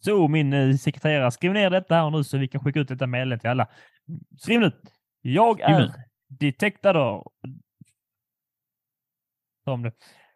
[0.00, 3.06] Så min eh, sekreterare, skriv ner detta här nu så vi kan skicka ut detta
[3.06, 3.68] meddelande till alla.
[4.38, 4.72] Skriv nu.
[5.20, 5.92] Jag är nu.
[6.28, 7.28] detektador.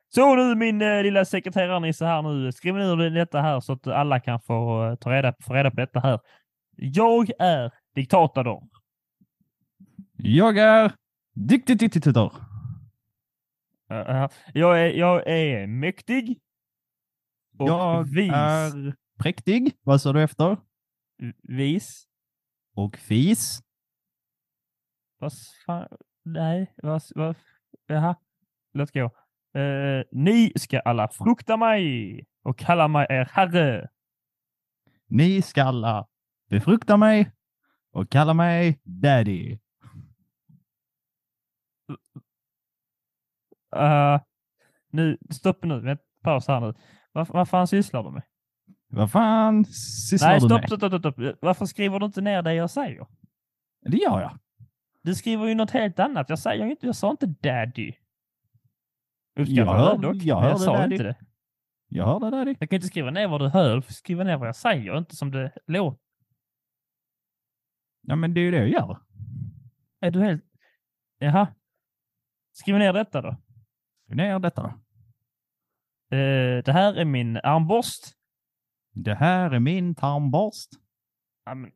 [0.09, 2.53] Så nu min eh, lilla sekreterare-Nisse här nu.
[2.53, 5.77] Skriv ner detta här så att alla kan få, eh, ta reda, få reda på
[5.77, 6.21] detta här.
[6.77, 8.63] Jag är diktator.
[10.17, 10.93] Jag är
[11.35, 12.33] diktator.
[13.93, 16.41] Uh, jag, är, jag är mäktig.
[17.59, 18.33] Och Jag vis.
[18.33, 19.77] är präktig.
[19.83, 20.57] Vad sa du efter?
[21.43, 22.09] Vis.
[22.75, 23.63] Och fis.
[25.19, 25.33] Vad
[25.67, 25.89] fan?
[26.25, 27.03] Nej, vad...
[27.15, 27.37] vad
[27.87, 28.17] jaha.
[28.73, 29.05] Låt gå.
[29.61, 33.89] Eh, ni ska alla frukta mig och kalla mig er herre.
[35.07, 36.09] Ni ska alla
[36.51, 37.33] befrukta mig
[37.91, 39.59] och kalla mig daddy.
[43.77, 44.21] Uh,
[44.91, 45.99] nu, stopp nu.
[46.23, 46.75] Paus här nu.
[47.13, 48.23] Vad, vad fan sysslar du med?
[48.95, 50.69] Vad fan sysslar Nej, du stopp, med?
[50.69, 51.37] stopp, stopp, stopp.
[51.41, 53.07] Varför skriver du inte ner det jag säger?
[53.81, 54.39] Det gör jag.
[55.03, 56.29] Du skriver ju något helt annat.
[56.29, 57.93] Jag säger inte, jag sa inte daddy.
[59.35, 60.95] Jag hör- det dock, jag hörde sa daddy.
[60.95, 61.17] inte det.
[61.89, 62.55] Jag hörde daddy.
[62.61, 65.31] Jag kan inte skriva ner vad du hör, skriva ner vad jag säger, inte som
[65.31, 66.01] det låter.
[68.03, 68.99] Ja, men det är ju det jag gör.
[70.01, 70.45] Är du helt...
[71.19, 71.47] Jaha.
[72.53, 73.37] Skriv ner detta då.
[74.07, 74.69] Det är detta då.
[76.17, 78.05] Eh, det här är min armborst.
[78.93, 80.71] Det här är min tarmborst.
[81.45, 81.73] Ja, men-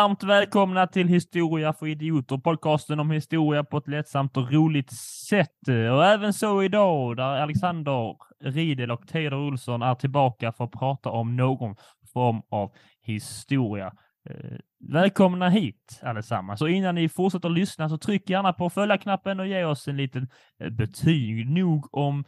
[0.00, 4.92] Varmt välkomna till Historia för idioter, podcasten om historia på ett lättsamt och roligt
[5.28, 5.68] sätt.
[5.68, 11.10] Och även så idag, där Alexander Riedel och Teodor Olsson är tillbaka för att prata
[11.10, 11.76] om någon
[12.12, 12.72] form av
[13.02, 13.92] historia.
[14.30, 14.58] Eh,
[14.88, 16.62] välkomna hit allesammans.
[16.62, 20.28] Och innan ni fortsätter lyssna så tryck gärna på följa-knappen och ge oss en liten
[20.60, 21.50] eh, betyg.
[21.50, 22.24] Nog om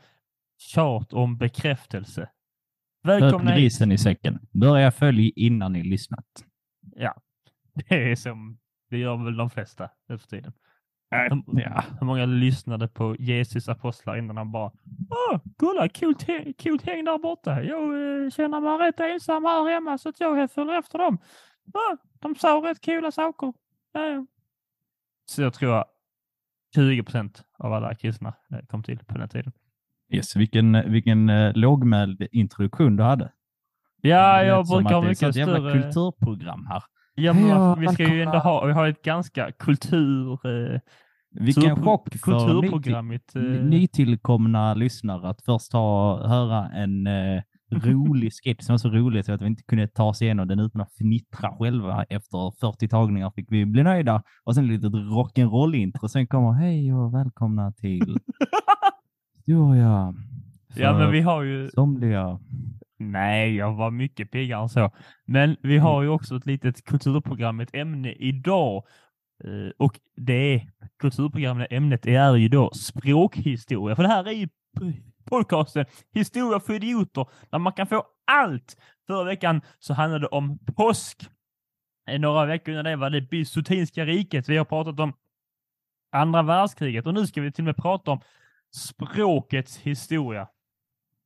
[0.58, 2.28] tjat om bekräftelse.
[3.02, 3.60] Välkomna hit.
[3.60, 4.38] grisen i säcken.
[4.50, 6.26] Börja följ innan ni lyssnat.
[6.96, 7.14] Ja,
[7.88, 8.58] det är som
[8.90, 10.52] det gör väl de flesta nu för tiden.
[11.46, 11.84] Ja.
[12.00, 14.72] hur många lyssnade på Jesus apostlar innan han bara
[15.10, 17.62] Åh, kolla, kul, te- kul häng där borta.
[17.62, 21.18] Jag eh, känner mig rätt ensam här hemma så att jag följer efter dem.
[21.74, 23.52] Åh, de sa rätt coola saker.
[23.92, 24.26] Ja.
[25.26, 25.88] Så jag tror att
[26.74, 29.52] 20 procent av alla kristna eh, kom till på den tiden.
[30.12, 33.32] Yes, vilken, vilken uh, lågmäld introduktion du hade.
[34.00, 35.82] Ja, Det jag brukar ha det är så mycket ett jävla större...
[35.82, 36.82] kulturprogram här.
[37.14, 40.32] Ja, men Ja, vi ska ju ändå ha, vi har ett ganska kultur...
[40.32, 40.80] Eh,
[41.34, 43.36] Vilken kulturpro- chock för kulturprogrammet.
[43.36, 49.24] eh, nytillkomna lyssnare att först ha, höra en eh, rolig sketch som var så rolig
[49.24, 52.04] så att vi inte kunde ta oss igenom den utan att fnittra själva.
[52.04, 56.08] Efter 40 tagningar fick vi bli nöjda och sen lite rock'n'roll-intro.
[56.08, 58.16] Sen kommer hej och välkomna till
[59.36, 60.14] Historia.
[60.76, 61.68] Ja, men vi har ju...
[61.70, 62.40] Somliga.
[63.10, 64.90] Nej, jag var mycket piggare än så.
[65.24, 68.84] Men vi har ju också ett litet kulturprogram, ett ämne idag.
[69.44, 73.96] Eh, Och det är kulturprogrammet, ämnet är ju då språkhistoria.
[73.96, 74.48] För det här är ju
[75.24, 78.76] podcasten Historia för idioter, där man kan få allt.
[79.06, 81.28] Förra veckan så handlade det om påsk.
[82.10, 84.48] Eh, Några veckor innan det var det bysantinska riket.
[84.48, 85.12] Vi har pratat om
[86.12, 88.20] andra världskriget och nu ska vi till och med prata om
[88.76, 90.48] språkets historia.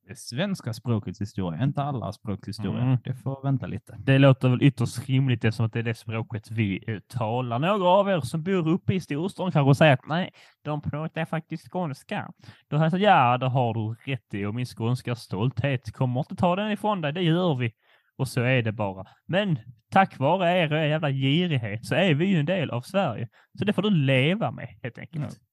[0.07, 2.83] Det svenska språkets historia, inte alla språks historia.
[2.83, 2.97] Mm.
[3.03, 3.97] Det får vänta lite.
[3.99, 7.59] Det låter väl ytterst rimligt eftersom att det är det språket vi eh, talar.
[7.59, 10.31] Några av er som bor uppe i storstan kanske säger att nej,
[10.63, 12.31] de pratar faktiskt skånska.
[12.67, 16.19] Då har jag sagt ja, det har du rätt i och min skånska stolthet kommer
[16.19, 17.13] inte ta den ifrån dig.
[17.13, 17.73] Det gör vi.
[18.17, 19.07] Och så är det bara.
[19.25, 19.59] Men
[19.91, 23.29] tack vare er och er jävla girighet så är vi ju en del av Sverige.
[23.59, 25.39] Så det får du leva med helt enkelt.
[25.39, 25.43] Ja.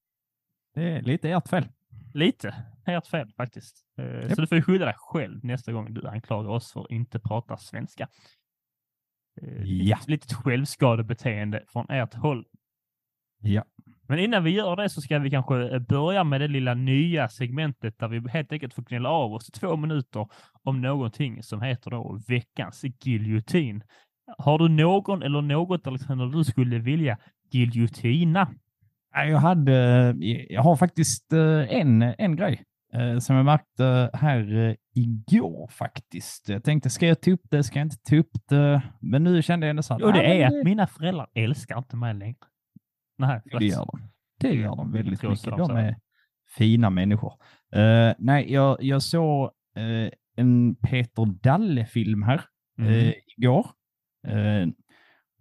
[0.75, 1.67] Det är lite ert fel.
[2.15, 2.55] Lite.
[2.85, 3.85] Ert fel faktiskt.
[3.97, 4.35] Eh, Japp.
[4.35, 7.19] Så du får ju skylla dig själv nästa gång du anklagar oss för att inte
[7.19, 8.07] prata svenska.
[9.41, 9.97] Eh, Ja.
[10.07, 12.45] Lite, självskadebeteende från ert håll.
[13.41, 13.63] Ja.
[14.07, 17.29] Men innan vi gör det så ska vi kanske eh, börja med det lilla nya
[17.29, 20.27] segmentet där vi helt enkelt får gnälla av oss i två minuter
[20.63, 23.83] om någonting som heter då veckans giljotin.
[24.37, 27.17] Har du någon eller något Alexander du skulle vilja
[27.51, 28.53] giljotina?
[29.15, 30.15] Jag, hade,
[30.49, 32.63] jag har faktiskt eh, en, en grej.
[32.93, 36.49] eh, som jag märkte här eh, igår faktiskt.
[36.49, 37.63] Jag tänkte, ska jag ta upp det?
[37.63, 38.81] Ska jag inte ta upp det?
[39.01, 40.01] Men nu kände jag ändå så att...
[40.01, 42.35] Och det "Nej, är att mina föräldrar älskar inte mig längre.
[43.17, 44.09] Nej, Det gör de.
[44.39, 45.43] Det gör de väldigt mycket.
[45.57, 45.95] De är
[46.57, 47.33] fina människor.
[47.73, 49.43] Eh, nej, jag, jag såg
[49.77, 52.41] eh, en Peter Dalle-film här
[52.79, 52.91] Mm.
[52.93, 53.67] eh, igår.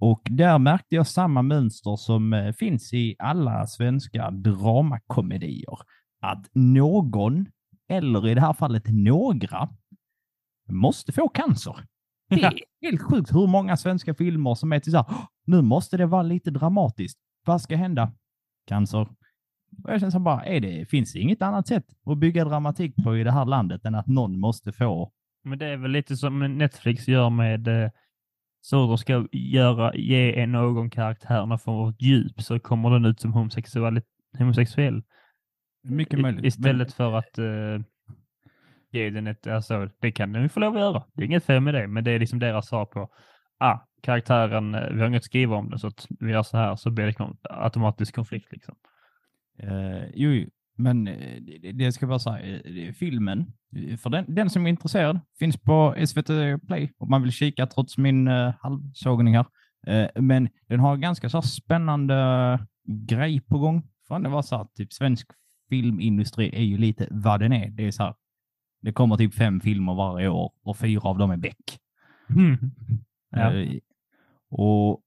[0.04, 5.78] Eh, och där märkte jag samma mönster som eh, finns i alla svenska dramakomedier.
[6.20, 7.46] Att någon,
[7.88, 9.68] eller i det här fallet några,
[10.68, 11.76] måste få cancer.
[12.28, 12.52] Det är
[12.82, 16.06] helt sjukt hur många svenska filmer som är till så här, "Åh, nu måste det
[16.06, 17.18] vara lite dramatiskt.
[17.46, 18.12] Vad ska hända?
[18.66, 19.08] Cancer.
[19.84, 22.96] Och jag känner så bara, är det, finns det inget annat sätt att bygga dramatik
[23.04, 25.12] på i det här landet än att någon måste få
[25.44, 27.68] Men det är väl lite som Netflix gör med
[28.64, 33.20] så de ska göra, ge någon karaktär någon form av djup så kommer den ut
[33.20, 34.02] som homosexuell.
[34.38, 35.02] homosexuell.
[35.82, 36.44] mycket möjligt.
[36.44, 37.80] Istället för att eh,
[38.90, 41.04] ge den ett, alltså det kan den ju få lov att göra.
[41.12, 43.08] Det är inget fel med det, men det är liksom deras svar på,
[43.58, 46.76] ah, karaktären, eh, vi har inget skriva om det så att vi gör så här
[46.76, 48.74] så blir det kon- automatisk konflikt liksom.
[50.14, 51.42] Jo, jo, men eh,
[51.74, 55.56] det, ska vara så här, eh, filmen, eh, för den, den som är intresserad, finns
[55.56, 56.26] på SVT
[56.66, 59.46] Play om man vill kika trots min uh, halvsågning här.
[59.86, 63.88] Eh, men den har ganska så spännande grej på gång.
[64.08, 65.26] Fan, det var så här, typ svensk
[65.68, 67.70] filmindustri är ju lite vad den är.
[67.70, 68.14] Det är så här,
[68.82, 71.78] det kommer typ fem filmer varje år och fyra av dem är Beck.
[73.30, 73.52] Ja.
[73.52, 73.78] Eh,
[74.50, 75.00] och,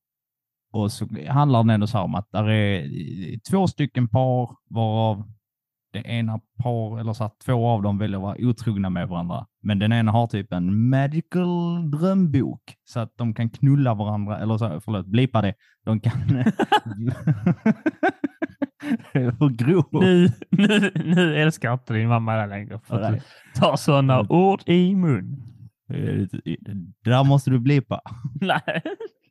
[0.72, 4.56] och så handlar den ändå så här om att där är eh, två stycken par
[4.70, 5.31] varav
[5.98, 9.46] det ena par, eller så här, två av dem väljer att vara otrogna med varandra.
[9.62, 14.58] Men den ena har typ en magical drömbok så att de kan knulla varandra, eller
[14.58, 15.54] så, förlåt, blipa det.
[15.86, 16.14] De kan...
[19.14, 19.86] Hur grov?
[19.92, 23.20] Nu, nu, nu älskar inte din mamma det längre för att du
[23.56, 25.44] tar sådana ord i mun.
[25.90, 26.28] Eh,
[27.04, 28.02] där måste du blipa.
[28.42, 28.82] Nej.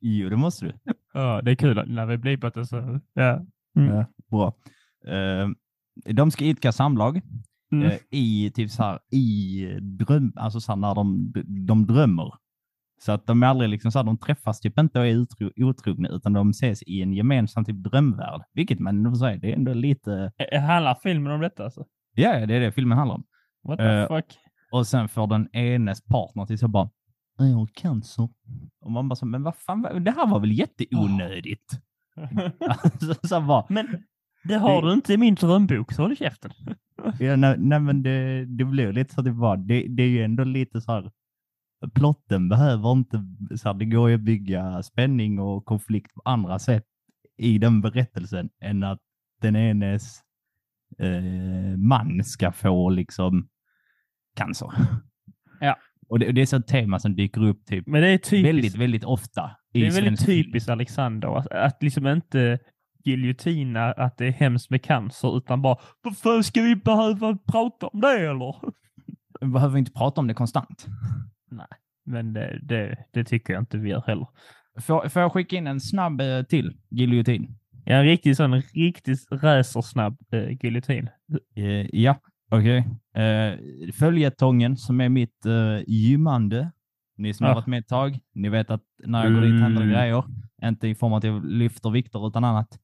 [0.01, 0.73] Jo, det måste du.
[1.15, 3.01] Ja, det är kul när vi blipat det så.
[3.15, 3.47] Ja.
[3.73, 4.55] Ja, bra.
[5.07, 5.49] Eh,
[6.05, 7.21] de ska idka samlag
[7.73, 7.87] Mm.
[7.87, 11.33] eh, i typ så här, i dröm, alltså så här, när de,
[11.67, 12.33] de drömmer.
[13.01, 15.51] Så att de är aldrig liksom så här, de träffas typ inte och är otro,
[15.57, 18.43] otrogna, utan de ses i en gemensam typ drömvärld.
[18.53, 21.85] Vilket man får säga, det är ändå lite, Handlar filmen om detta alltså?
[22.15, 23.25] ja, det är det filmen handlar om.
[23.69, 24.39] What the Eh, fuck?
[24.73, 26.91] Och sen får den enes partner till så bara,
[27.39, 28.29] jag har cancer.
[28.81, 31.71] Och man bara så, men vad fan, det här var väl jätteonödigt.
[32.69, 33.87] Alltså, så bara, Men
[34.49, 36.51] det har Det- du inte i min drömbok, så håll käften.
[37.21, 40.09] Ja, nej, nej men det, det blir lite så att det var, det, det är
[40.09, 41.11] ju ändå lite så här,
[41.95, 43.25] plotten behöver inte,
[43.57, 46.85] så här, det går ju att bygga spänning och konflikt på andra sätt
[47.39, 48.99] i den berättelsen än att
[49.41, 50.21] den enes
[50.99, 53.49] eh, man ska få liksom
[54.37, 54.71] cancer.
[55.61, 55.77] Ja.
[56.09, 58.49] Och det, det är så ett tema som dyker upp typ Men det är typiskt,
[58.49, 59.51] väldigt, väldigt ofta.
[59.73, 62.59] det är väldigt typiskt Alexander att, att liksom inte
[63.07, 68.01] giljotina att det är hemskt med cancer utan bara varför ska vi behöva prata om
[68.01, 68.55] det eller?
[69.41, 70.87] Vi behöver inte prata om det konstant.
[72.05, 74.27] Men det, det, det tycker jag inte vi gör heller.
[74.81, 77.59] Får, får jag skicka in en snabb eh, till giljotin?
[77.85, 81.09] Ja, en riktig sån riktigt racersnabb eh, giljotin.
[81.57, 81.65] Eh,
[82.01, 82.17] ja,
[82.51, 82.79] okej.
[83.15, 83.59] Eh,
[83.93, 86.71] följetongen som är mitt eh, gymmande.
[87.19, 87.55] Ni som har Ja.
[87.55, 89.99] varit med ett tag, ni vet att när jag går dit händer det Mm.
[89.99, 90.25] grejer.
[90.65, 92.79] Inte i form av att jag lyfter vikter utan annat.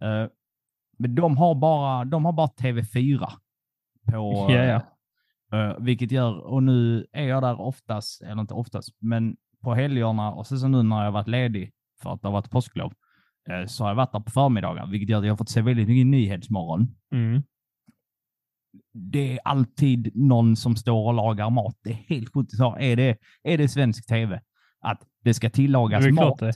[0.00, 0.30] Eh,
[0.98, 3.26] men de har bara, de har bara TV4
[4.12, 4.80] på, Ja, ja.
[5.58, 10.32] eh, vilket gör, och nu är jag där oftast, eller inte oftast, men på helgerna
[10.32, 11.72] och sen så nu när jag varit ledig
[12.02, 12.92] för att det har varit påsklov,
[13.50, 15.62] eh, så har jag varit där på förmiddagar, vilket gör att jag har fått se
[15.62, 17.42] väldigt mycket Nyhetsmorgon Mm.
[18.92, 21.76] det är alltid någon som står och lagar mat.
[21.84, 22.52] Det är helt sjukt.
[22.78, 24.40] Är det, är det svensk tv?
[24.80, 26.38] Att det ska tillagas Det mat?
[26.38, 26.52] det.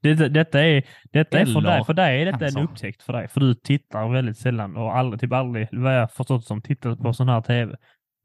[0.00, 0.82] Detta, detta är,
[1.12, 3.28] detta är för, dig, för dig är detta en upptäckt för dig.
[3.28, 7.12] För du tittar väldigt sällan och aldrig, typ aldrig, vad jag förstått som, tittat på
[7.12, 7.76] sån här tv.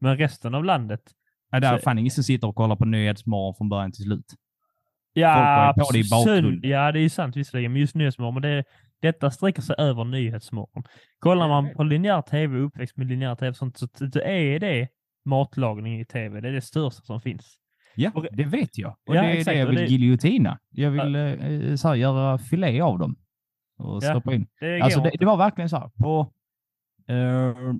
[0.02, 1.02] Men resten av landet,
[1.52, 4.04] Nej, det är Så- fan ingen som sitter och kollar på Nyhetsmorgon från början till
[4.04, 4.26] slut.
[5.14, 6.70] ja, på det i sön- bakgrunden.
[6.70, 8.64] ja det är sant visserligen, men just Nyhetsmorgon, men det,
[9.02, 10.84] detta sträcker sig över Nyhetsmorgon.
[11.20, 14.88] Kollar man på linjär tv, uppväxt med linjär tv, sånt, så, så är det
[15.26, 16.42] matlagning i tv.
[16.42, 17.58] Det är det största som finns.
[18.00, 18.90] Ja, Och- det vet jag.
[19.08, 20.60] Och Ja, det är exakt, det jag vill det- giljotina.
[20.70, 23.16] Jag vill eh, så här, göra filé av dem.
[23.78, 24.48] Och Ja, stoppa in.
[24.60, 26.32] Det Alltså det, det var verkligen så här, på,
[27.08, 27.74] eh,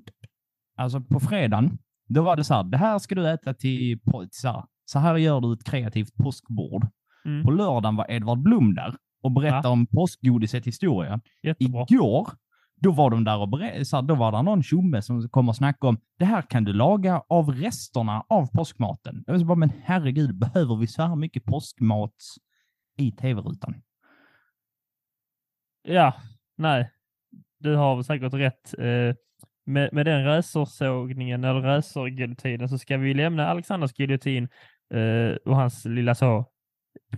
[0.76, 4.28] alltså på fredagen, då var det så här, det här ska du äta till, till
[4.30, 6.86] så, här, så här gör du ett kreativt påskbord.
[7.24, 7.44] Mm.
[7.44, 9.72] På lördagen var Edvard Blom där och berättade Ja.
[9.72, 11.20] om påskgodiset historia.
[11.42, 11.86] Jättebra.
[11.88, 12.28] Igår,
[12.80, 15.88] då var de där och berättade, då var det någon tjomme som kom och snackade
[15.88, 19.24] om det här kan du laga av resterna av påskmaten.
[19.26, 22.14] Jag var så bara, men herregud, behöver vi så här mycket påskmat
[22.96, 23.82] i tv-rutan?
[25.82, 26.14] Ja,
[26.56, 26.90] nej,
[27.58, 28.78] du har säkert rätt.
[28.78, 29.14] Eh,
[29.64, 34.48] med, med den racersågningen eller racergiljotinen så ska vi lämna Alexanders giljotin
[34.94, 36.44] eh, och hans lilla så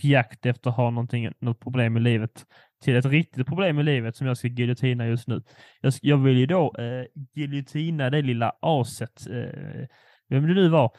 [0.01, 2.47] jakt efter att ha någonting, något problem i livet
[2.81, 5.43] till ett riktigt problem i livet som jag ska giljotina just nu.
[5.81, 9.87] Jag, jag vill ju då eh, giljotina det lilla aset, eh,
[10.29, 10.97] vem det nu var,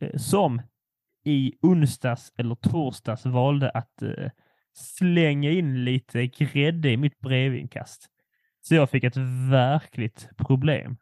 [0.00, 0.62] eh, som
[1.24, 4.30] i onsdags eller torsdags valde att eh,
[4.72, 8.08] slänga in lite grädde i mitt brevinkast.
[8.60, 9.16] Så jag fick ett
[9.50, 10.96] verkligt problem.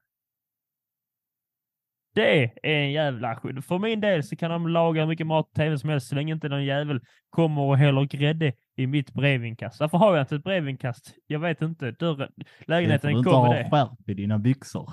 [2.18, 3.64] Det är en jävla skydd.
[3.64, 6.14] För min del så kan de laga hur mycket mat på tv som helst så
[6.14, 9.80] länge inte någon jävel kommer och häller grädde i mitt brevinkast.
[9.80, 11.14] Varför har jag inte ett brevinkast?
[11.26, 11.90] Jag vet inte.
[11.90, 12.32] Dörren,
[12.66, 13.56] lägenheten kom med det.
[13.56, 14.92] Du inte ha skärp i dina byxor.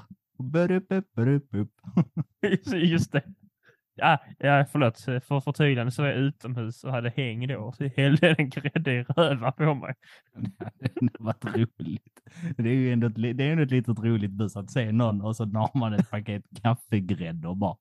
[2.76, 3.24] Just det.
[3.98, 7.72] Ja, ja förlåt för förtydligande så var jag utomhus och hade häng då.
[7.72, 9.94] Så hällde en grädde i röva på mig.
[10.80, 12.22] det var roligt.
[12.58, 15.22] Det är ju ändå ett, det är ändå ett litet roligt bus att se någon
[15.22, 17.78] och så har man ett paket kaffegrädde och bara...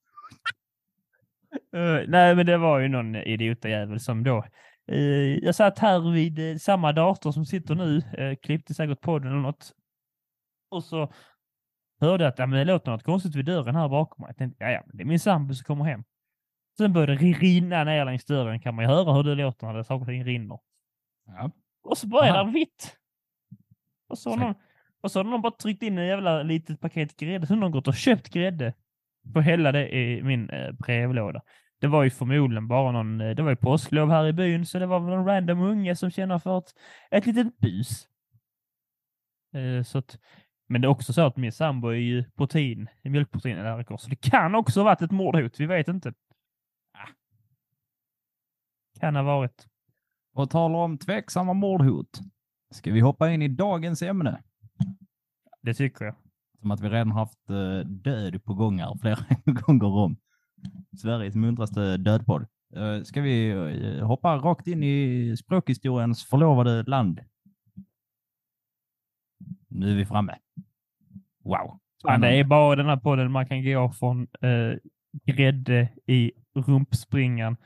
[1.77, 4.45] Uh, nej, men det var ju någon idiotajävel som då...
[4.93, 8.03] Uh, jag satt här vid uh, samma dator som sitter nu,
[8.43, 9.73] klippte säkert podden eller något.
[10.71, 11.13] Och så
[12.01, 14.29] hörde att ja, men det låter något konstigt vid dörren här bakom mig.
[14.29, 16.05] Jag tänkte, ja, ja, det är min sambo som kommer hem.
[16.77, 18.61] Sen började det rinna ner längs dörren.
[18.61, 20.59] Kan man ju höra hur det låter när det saker och ting rinner.
[21.27, 21.51] Ja.
[21.83, 22.97] Och så började det vitt.
[24.09, 24.55] Och så, någon,
[25.01, 27.47] och så har någon bara tryckt in en jävla litet paket grädde.
[27.47, 28.75] Så har någon gått och köpt grädde.
[29.33, 31.43] På hela det i min eh, brevlåda.
[31.81, 34.79] Det var ju förmodligen bara någon, eh, det var ju påsklov här i byn, så
[34.79, 36.75] det var någon random unge som känner för ett,
[37.11, 38.09] ett litet bus.
[39.55, 40.19] Eh, så att
[40.67, 44.55] men det är också så att min sambo är ju protein, mjölkproteinallergiker, så det kan
[44.55, 45.61] också ha varit ett mordhot.
[45.61, 46.15] Vi vet inte.
[46.93, 47.09] Ah.
[49.01, 49.67] Kan ha varit.
[50.35, 52.21] Och talar om tveksamma mordhot.
[52.71, 54.43] Ska vi hoppa in i dagens ämne?
[55.63, 56.15] Det tycker jag.
[56.61, 60.17] Som att vi redan haft uh, död på gångar flera gånger om.
[61.03, 62.47] Sveriges muntraste dödpodd.
[62.77, 67.21] Uh, ska vi uh, hoppa rakt in i språkhistoriens förlovade land?
[69.75, 70.39] Nu är vi framme.
[71.45, 71.79] Wow.
[72.03, 74.79] Ja, det är bara den här podden man kan gå från eh,
[75.25, 77.57] grädde i rumpspringan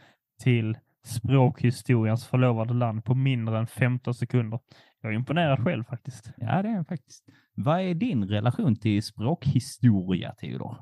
[0.43, 4.61] till språkhistoriens förlovade land på mindre än 15 sekunder.
[5.03, 6.33] Jag är imponerad själv faktiskt.
[6.37, 7.25] Ja, det är faktiskt.
[7.55, 10.77] Vad är din relation till språkhistoria, Theodor?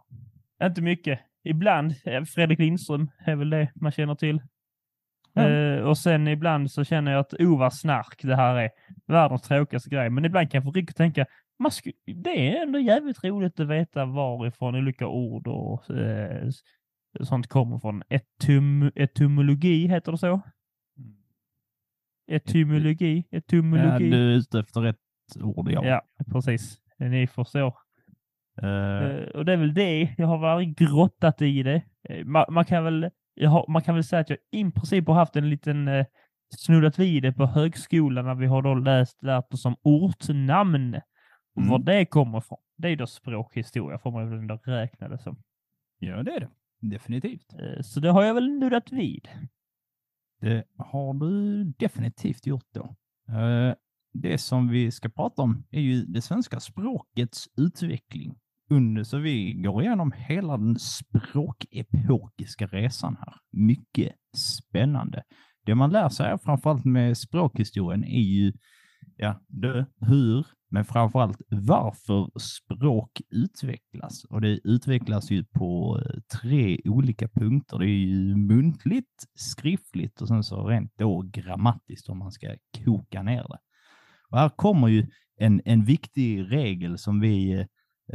[0.63, 1.21] Inte mycket.
[1.45, 4.41] Ibland, eh, Fredrik Lindström är väl det man känner till.
[5.39, 8.71] Uh, och sen ibland så känner jag att oh vad snark det här är.
[9.07, 10.11] Världens tråkigaste grej.
[10.11, 11.27] Men ibland kan jag få rygg och tänka,
[11.59, 11.71] man
[12.05, 16.51] det är ändå jävligt roligt att veta varifrån olika ord och uh,
[17.21, 18.03] sånt kommer från.
[18.09, 20.27] Etym etymologi, heter det så?
[20.27, 20.43] Mm.
[22.31, 23.25] Etymologi?
[23.31, 24.05] Etymologi?
[24.05, 24.97] Ja, du är ute efter rätt
[25.41, 25.85] ord, ja.
[25.85, 26.03] Ja,
[26.33, 26.79] precis.
[26.99, 27.75] Ni förstår.
[28.63, 30.15] Uh, och det är väl det.
[30.19, 31.83] Jag har aldrig grottat i det.
[32.25, 33.11] Man, man kan väl
[33.45, 36.07] har, man kan väl säga att jag i princip har haft en liten eh,
[36.57, 40.95] snuddat vid det på högskolan när vi har då läst, lärt oss om ortnamn.
[41.55, 41.71] Och mm.
[41.71, 45.43] var det kommer ifrån, det är då språkhistoria får man väl ändå räkna det som.
[45.99, 46.51] Ja, det är det.
[46.81, 47.53] Definitivt.
[47.53, 49.29] Eh, så det har jag väl nuddat vid.
[50.41, 52.97] Det har du definitivt gjort då.
[53.29, 53.75] Eh,
[54.13, 58.39] det som vi ska prata om är ju det svenska språkets utveckling
[58.71, 63.35] under, så vi går igenom hela den språkepokiska resan här.
[63.53, 65.23] Mycket spännande.
[65.67, 68.53] Det man lär sig framförallt med språkhistorien är ju
[69.17, 74.25] ja, det, hur, men framförallt varför språk utvecklas.
[74.25, 77.79] Och det utvecklas ju på eh, tre olika punkter.
[77.79, 83.23] Det är ju muntligt, skriftligt och sen så rent då grammatiskt om man ska koka
[83.23, 83.59] ner det.
[84.31, 85.07] Och här kommer ju
[85.39, 87.67] en, en viktig regel som vi eh,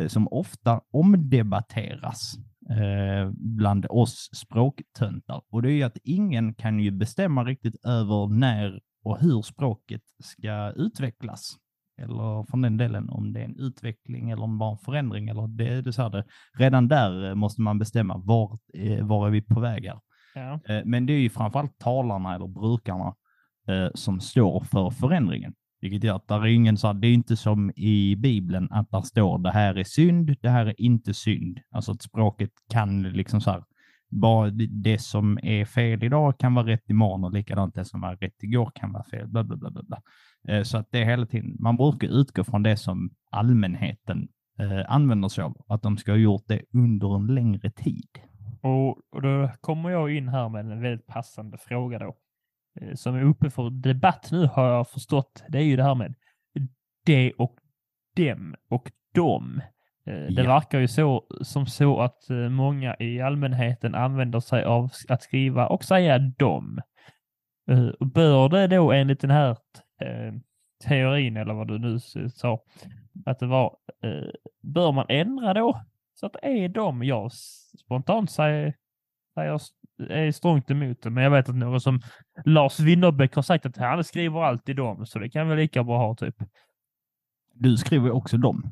[0.07, 2.35] som ofta omdebatteras
[2.69, 5.41] eh, bland oss språktöntar.
[5.49, 10.71] Och det är att ingen kan ju bestämma riktigt över när och hur språket ska
[10.71, 11.57] utvecklas.
[12.01, 15.29] Eller från den delen om det är en utveckling eller om bara en förändring.
[15.29, 16.23] Eller det, det så här,
[16.57, 18.59] redan där eh, måste man bestämma var,
[19.01, 19.99] var är vi på väg här.
[20.35, 20.59] Ja.
[20.85, 23.15] Men det är ju framförallt talarna eller brukarna
[23.93, 25.53] som står för förändringen.
[25.81, 28.91] Vilket gör att där är ingen så här, det är inte som i Bibeln att
[28.91, 31.59] där står det här är synd, det här är inte synd.
[31.71, 33.63] Alltså att språket kan liksom så här,
[34.09, 38.15] bara det som är fel idag kan vara rätt imorgon och likadant det som var
[38.15, 39.27] rätt igår kan vara fel.
[39.27, 40.01] Bla, bla, bla, bla.
[40.47, 44.27] Eh, så att det är hela tiden, man brukar utgå från det som allmänheten
[44.59, 45.65] eh, använder sig av.
[45.67, 48.09] Att de ska ha gjort det under en längre tid.
[48.61, 52.15] Och, och då kommer jag in här med en väldigt passande fråga då.
[52.81, 55.43] Eh, som är uppe för debatt nu har jag förstått.
[55.49, 56.13] Det är ju det här med
[57.05, 57.55] det och
[58.15, 59.61] dem och dom.
[60.05, 60.53] Eh, Det Ja.
[60.53, 65.67] verkar ju så som så att eh, många i allmänheten använder sig av att skriva
[65.67, 66.79] och säga dom.
[67.99, 69.57] Och Bör det då enligt den här
[70.83, 71.99] teorin eller vad du nu
[72.29, 72.63] sa
[73.25, 73.77] att det var,
[74.61, 75.81] bör man ändra då
[76.13, 77.03] så att det är dom?
[77.03, 77.31] Jag
[77.85, 78.73] spontant säger,
[79.33, 79.59] säger
[80.09, 82.01] är strångt emot det, men jag vet att någon som
[82.45, 85.97] Lars Winnerbäck har sagt att han skriver alltid dom, så det kan väl lika bra
[85.97, 86.35] ha typ.
[87.53, 88.63] Du skriver också dem.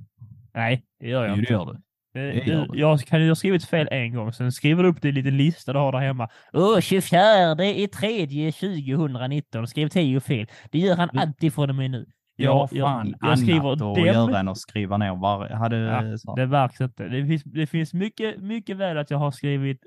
[0.54, 1.54] Nej, det gör jag Jo, inte.
[1.54, 1.72] det gör du.
[2.20, 2.80] Eh, det gör du-.
[2.80, 5.16] Jag kan ju ha skrivit fel en gång, sen skriver du upp det i en
[5.16, 6.30] liten lista du har där hemma.
[6.54, 10.48] Åh, 24 i tredje 2019, skrev 10 fel.
[10.72, 12.06] Det gör han alltid från och med nu.
[12.40, 14.06] Har jag, fan jag skriver annat att dem.
[14.06, 15.50] göra än att skriva ner var...
[15.50, 15.78] Hade,
[16.24, 16.36] Ja.
[16.36, 17.08] Det märks inte.
[17.08, 19.82] Det finns, det finns mycket, mycket väl att jag har skrivit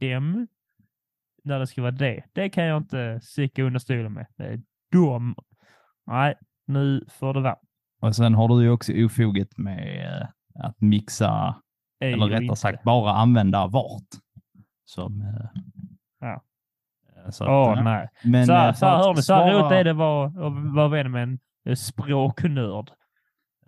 [0.00, 0.46] dem
[1.44, 2.22] när det ska vara det.
[2.32, 4.26] Det kan jag inte sticka under stolen med.
[4.36, 4.60] Det är
[4.92, 5.34] dom.
[6.06, 6.34] Nej,
[6.66, 7.56] nu får det vara.
[8.02, 10.28] Och sen har du ju också ofoget med eh,
[10.66, 11.54] att mixa,
[12.00, 12.56] Är eller rättare inte.
[12.56, 14.08] sagt bara använda vart.
[14.84, 15.60] Som, eh,
[16.20, 16.42] Ja.
[17.24, 18.08] eh, Så Åh, att, nej.
[18.24, 19.96] men, så, här- så här att hör ni, så här roligt är det att
[20.74, 22.90] vara, vän med en språknörd.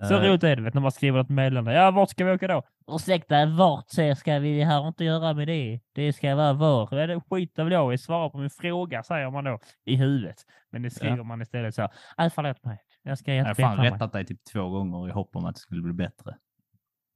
[0.08, 1.72] Så eh, roligt är det vet, när man skriver ett meddelande.
[1.72, 2.62] Ja, vart ska vi åka då?
[2.90, 4.58] Ursäkta, vart ska vi?
[4.58, 5.80] Det har inte att göra med det.
[5.92, 6.88] Det ska vara var.
[6.92, 7.98] Ja, det skiter väl jag i.
[7.98, 10.36] Svara på min fråga, säger man då i huvudet.
[10.72, 11.90] Men det skriver man istället så här.
[12.16, 12.78] "Aj, förlåt mig.
[13.02, 15.60] Jag ska Jag har fan rättat dig typ två gånger i hopp om att det
[15.60, 16.36] skulle bli bättre.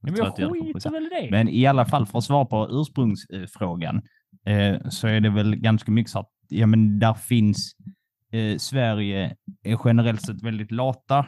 [0.00, 1.28] Ja, jag jag det.
[1.30, 4.02] Men i alla fall för att svara på ursprungsfrågan
[4.46, 7.76] eh, så är det väl ganska mycket så att ja, men där finns
[8.32, 11.26] eh, Sverige är generellt sett väldigt lata,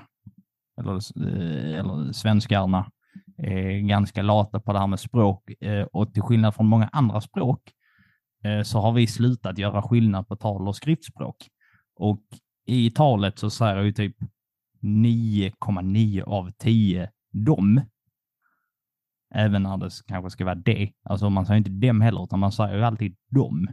[0.79, 2.91] eller, eh, eller svenskarna
[3.37, 7.21] är ganska lata på det här med språk eh, och till skillnad från många andra
[7.21, 7.73] språk
[8.45, 11.37] eh, så har vi slutat göra skillnad på tal och skriftspråk.
[11.97, 12.23] Och
[12.67, 14.17] i talet så säger ju typ
[14.83, 17.81] 9,9 av 10 dom
[19.35, 20.93] även när det kanske ska vara det.
[21.03, 23.69] Alltså man säger inte dem heller, utan man säger ju alltid dom,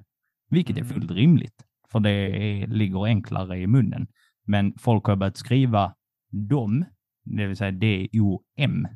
[0.50, 0.94] vilket är Mm.
[0.94, 4.08] fullt rimligt, för det ligger enklare i munnen.
[4.48, 5.96] Men folk har börjat skriva
[6.32, 6.86] dom,
[7.26, 8.88] det vill säga D-O-M.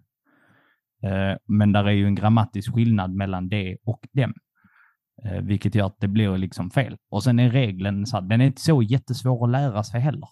[1.03, 4.33] Eh, Men där är ju en grammatisk skillnad mellan det och dem,
[5.23, 6.97] eh, vilket gör att det blir liksom fel.
[7.09, 10.29] Och sen är regeln så att den är inte så jättesvår att lära sig heller.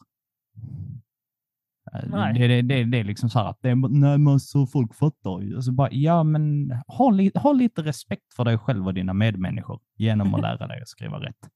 [1.93, 2.33] Eh, Nej.
[2.33, 4.95] Det, det, det, det är liksom så här att det är, nej, men så folk
[4.95, 5.55] fattar ju.
[5.55, 9.79] Alltså bara, ja, men ha, li, ha lite respekt för dig själv och dina medmänniskor
[9.95, 11.49] genom att lära dig att skriva rätt.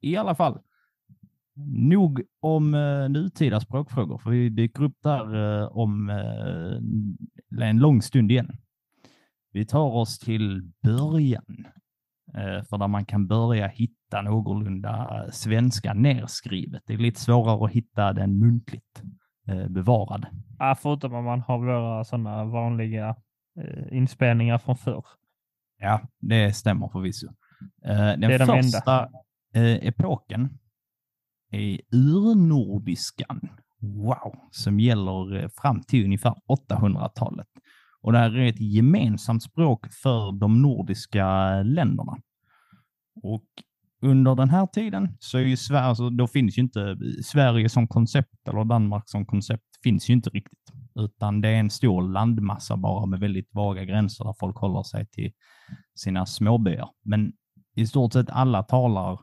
[0.00, 0.58] I alla fall,
[1.66, 8.02] nog om eh, nutida språkfrågor, för vi dyker upp där eh, om eh, en lång
[8.02, 8.52] stund igen.
[9.52, 11.66] Vi tar oss till början,
[12.34, 16.82] eh, för där man kan börja hitta någorlunda svenska nerskrivet.
[16.86, 19.02] Det är lite svårare att hitta den muntligt
[19.48, 20.26] eh, bevarad.
[20.58, 23.16] Ja, förutom om man har våra sådana vanliga
[23.60, 25.04] eh, inspelningar från förr.
[25.78, 27.26] Ja, det stämmer förvisso.
[27.84, 28.62] Eh, den är de enda.
[28.62, 29.08] första
[29.54, 30.58] eh, epoken
[31.50, 33.48] är urnordiskan.
[33.80, 36.34] Wow, som gäller eh, fram till ungefär
[36.70, 37.46] 800-talet.
[38.00, 42.16] Och det här är ett gemensamt språk för de nordiska länderna.
[43.22, 43.44] Och
[44.02, 47.68] under den här tiden så är ju Sverige, alltså, då finns ju inte eh, Sverige
[47.68, 52.12] som koncept eller Danmark som koncept finns ju inte riktigt, utan det är en stor
[52.12, 55.32] landmassa bara med väldigt vaga gränser där folk håller sig till
[55.94, 56.88] sina småbyar.
[57.04, 57.32] Men
[57.76, 59.20] i stort sett alla talar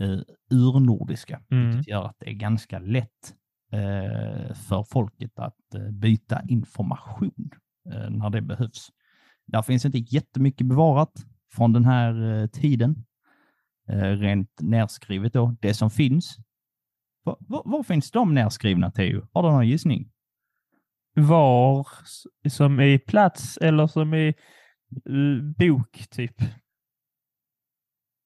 [0.00, 0.18] eh,
[0.50, 1.66] urnordiska, Mm.
[1.70, 3.34] vilket gör att det är ganska lätt
[3.72, 7.50] eh, för folket att eh, byta information
[7.92, 8.88] eh, när det behövs.
[9.46, 11.12] Där finns inte jättemycket bevarat
[11.52, 13.04] från den här eh, tiden,
[13.88, 15.56] eh, rent nerskrivet då.
[15.60, 16.36] Det som finns,
[17.22, 19.26] var, var, var finns de nerskrivna Theo?
[19.32, 20.10] Har du någon gissning?
[21.14, 21.86] Var
[22.48, 26.34] som i plats eller som i eh, bok typ.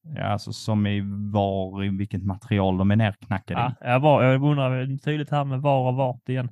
[0.03, 3.61] Ja, alltså som i var, i vilket material de är nerknackade.
[3.81, 6.49] Ja, jag, var, jag undrar tydligt här med var och vart igen.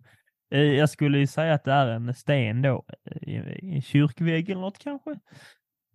[0.55, 2.85] Eh, Jag skulle ju säga att det är en sten då.
[3.23, 3.37] I
[3.75, 5.19] en kyrkvägg eller något kanske.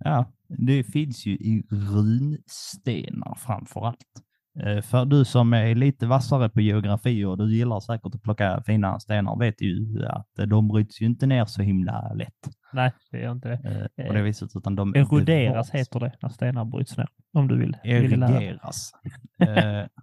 [0.03, 4.24] Ja, det finns ju i runstenar framför allt.
[4.63, 8.63] Eh, För du som är lite vassare på geografi och du gillar säkert att plocka
[8.65, 12.91] fina stenar vet ju att eh, de bryts ju inte ner så himla lätt Nej,
[13.11, 13.89] det gör inte det.
[13.97, 15.71] eh, på det viset, utan de Eroderas bevaras.
[15.71, 17.07] heter det när stenar bryts ner.
[17.33, 17.77] Om du vill.
[17.83, 17.93] vill.
[18.23, 18.91] Eroderas.
[19.39, 19.85] Eh,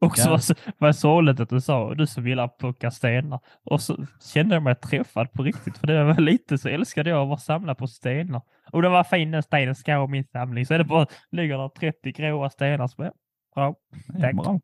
[0.00, 0.54] Och så Ja.
[0.86, 3.40] det sorgligt att du sa, du som gillar att plocka stenar.
[3.64, 5.78] Och så kände jag mig träffad på riktigt.
[5.78, 8.42] För det jag var lite så älskade jag att vara samla på stenar.
[8.72, 10.66] Och det var fin den stenen ska ha min samling.
[10.66, 12.86] Så är det bara, ligger där 30 gråa stenar.
[12.86, 13.12] Så bara,
[13.54, 13.74] bra.
[14.20, 14.36] Tack.
[14.36, 14.60] bra.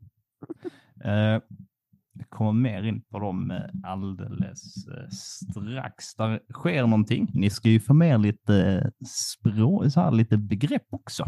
[1.05, 1.41] Eh,
[2.13, 6.15] Vi kommer mer in på dem eh, alldeles eh, strax.
[6.15, 7.31] Där sker någonting.
[7.35, 11.23] Ni ska ju få med lite eh, språk, så här, lite begrepp också.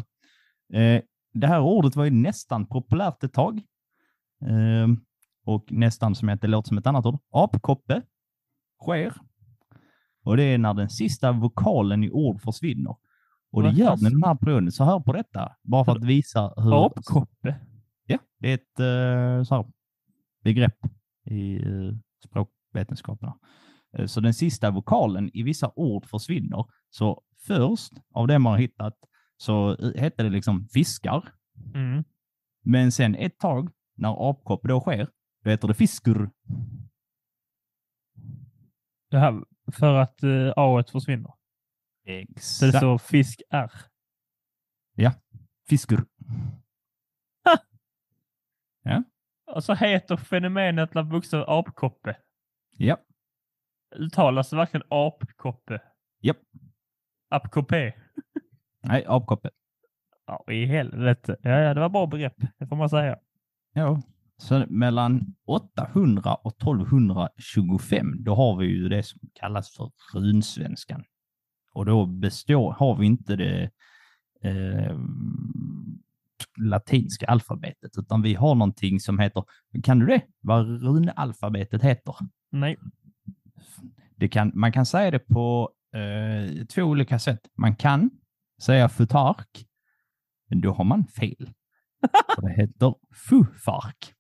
[0.73, 3.57] Eh, Det här ordet var ju nästan populärt ett tag.
[4.47, 4.89] Eh,
[5.45, 7.19] Och nästan som att det låter som ett annat ord.
[7.33, 8.03] Apkoppe
[8.83, 9.13] sker.
[10.25, 12.97] Och det är när den sista vokalen i ord försvinner.
[13.53, 14.73] Och det gör den den här perioden.
[14.73, 17.61] Så hör på detta, bara för att visa hur Apkoppe.
[18.07, 19.73] Ja, det är ett eh, så här,
[20.45, 20.79] begrepp
[21.25, 21.93] i eh,
[22.25, 23.39] språkvetenskaperna.
[23.99, 26.65] Eh, Så den sista vokalen i vissa ord försvinner.
[26.91, 28.97] Så först av det man har hittat
[29.37, 31.29] så hette det liksom fiskar.
[31.75, 32.05] Mm.
[32.65, 35.09] Men sen ett tag när apkopp då sker,
[35.45, 36.31] då heter det fiskur.
[39.11, 41.33] Det här, för att uh, A försvinner.
[42.37, 42.77] Så det Exakt.
[42.77, 43.71] står fisk R.
[45.69, 46.05] Fiskur.
[49.55, 52.17] Och så heter fenomenet av bokstav apkoppe.
[52.77, 52.97] Ja,
[53.97, 55.81] Uttalas det verkligen apkoppe?
[56.21, 56.37] Japp.
[57.31, 57.95] Apkoppe?
[58.83, 59.51] nej, apkoppe.
[60.27, 61.37] Ja, i helvete.
[61.43, 62.35] Ja, ja, det var bra begrepp.
[62.59, 63.19] Det får man säga.
[63.73, 64.03] Ja.
[64.37, 71.05] Så mellan 800 och 1225, då har vi ju det som kallas för runsvenskan.
[71.81, 73.71] Och då består, har vi inte det
[74.43, 74.99] eh,
[76.59, 79.45] latinska alfabetet, utan vi har någonting som heter,
[79.83, 80.23] kan du det?
[80.41, 82.15] Vad runalfabetet heter?
[82.53, 82.77] Nej.
[84.31, 87.41] Kan, man kan säga det på eh, två olika sätt.
[87.59, 88.11] Man kan
[88.63, 89.67] säga futark,
[90.49, 91.51] men då har man fel.
[92.43, 92.95] Det heter
[93.29, 94.15] fufark.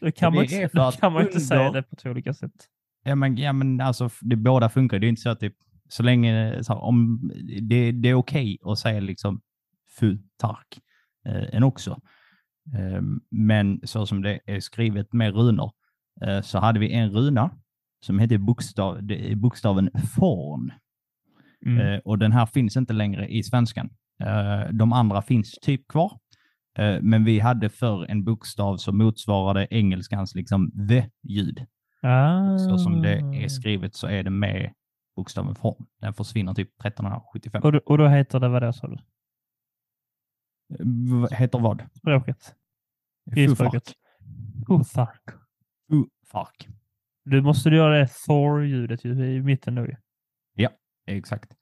[0.00, 2.34] Då kan Det man, är inte, kan man inte säga under- det på två olika
[2.34, 2.68] sätt.
[3.04, 4.98] Ja, men, ja, men alltså, det båda funkar.
[4.98, 5.52] Det är inte så att det,
[5.88, 7.30] så länge, så här, om
[7.62, 9.40] det, det är okej att säga liksom
[9.98, 10.80] futark
[11.26, 12.00] eh, än också.
[12.78, 15.72] Eh, men så som det är skrivet med runor
[16.22, 17.50] eh, så hade vi en runa
[18.00, 19.00] som hette bokstav,
[19.36, 20.72] bokstaven forn.
[21.66, 21.78] Mm.
[21.78, 23.90] Eh, och den här finns inte längre i svenskan.
[24.20, 26.18] Eh, de andra finns typ kvar.
[26.78, 31.66] Eh, men vi hade för en bokstav som motsvarade engelskans liksom v-ljud.
[32.02, 32.58] ah.
[32.58, 34.72] Så som det är skrivet så är det med
[35.16, 35.86] bokstaven form.
[36.00, 37.62] Den försvinner typ 1375.
[37.62, 38.96] Och, då, och då heter det vad då sa du?
[41.20, 41.82] V- Heter vad?
[41.98, 42.54] Språket?
[43.34, 43.56] Fufark.
[43.56, 43.92] språket?
[44.66, 45.22] Futhark.
[45.90, 46.68] Fufark.
[47.24, 49.96] Du måste göra det Thor-ljudet ju i mitten då ju.
[51.08, 51.52] Exakt.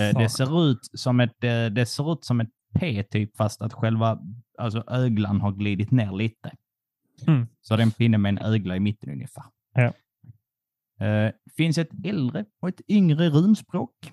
[0.00, 3.62] Eh, Det ser ut som ett, eh, det ser ut som ett P typ fast
[3.62, 4.20] att själva
[4.58, 6.52] alltså öglan har glidit ner lite.
[7.26, 7.46] Mm.
[7.60, 9.44] Så det är en pinne med en ögla i mitten ungefär.
[9.72, 9.92] Ja.
[11.00, 14.12] Eh, finns ett äldre och ett yngre runspråk.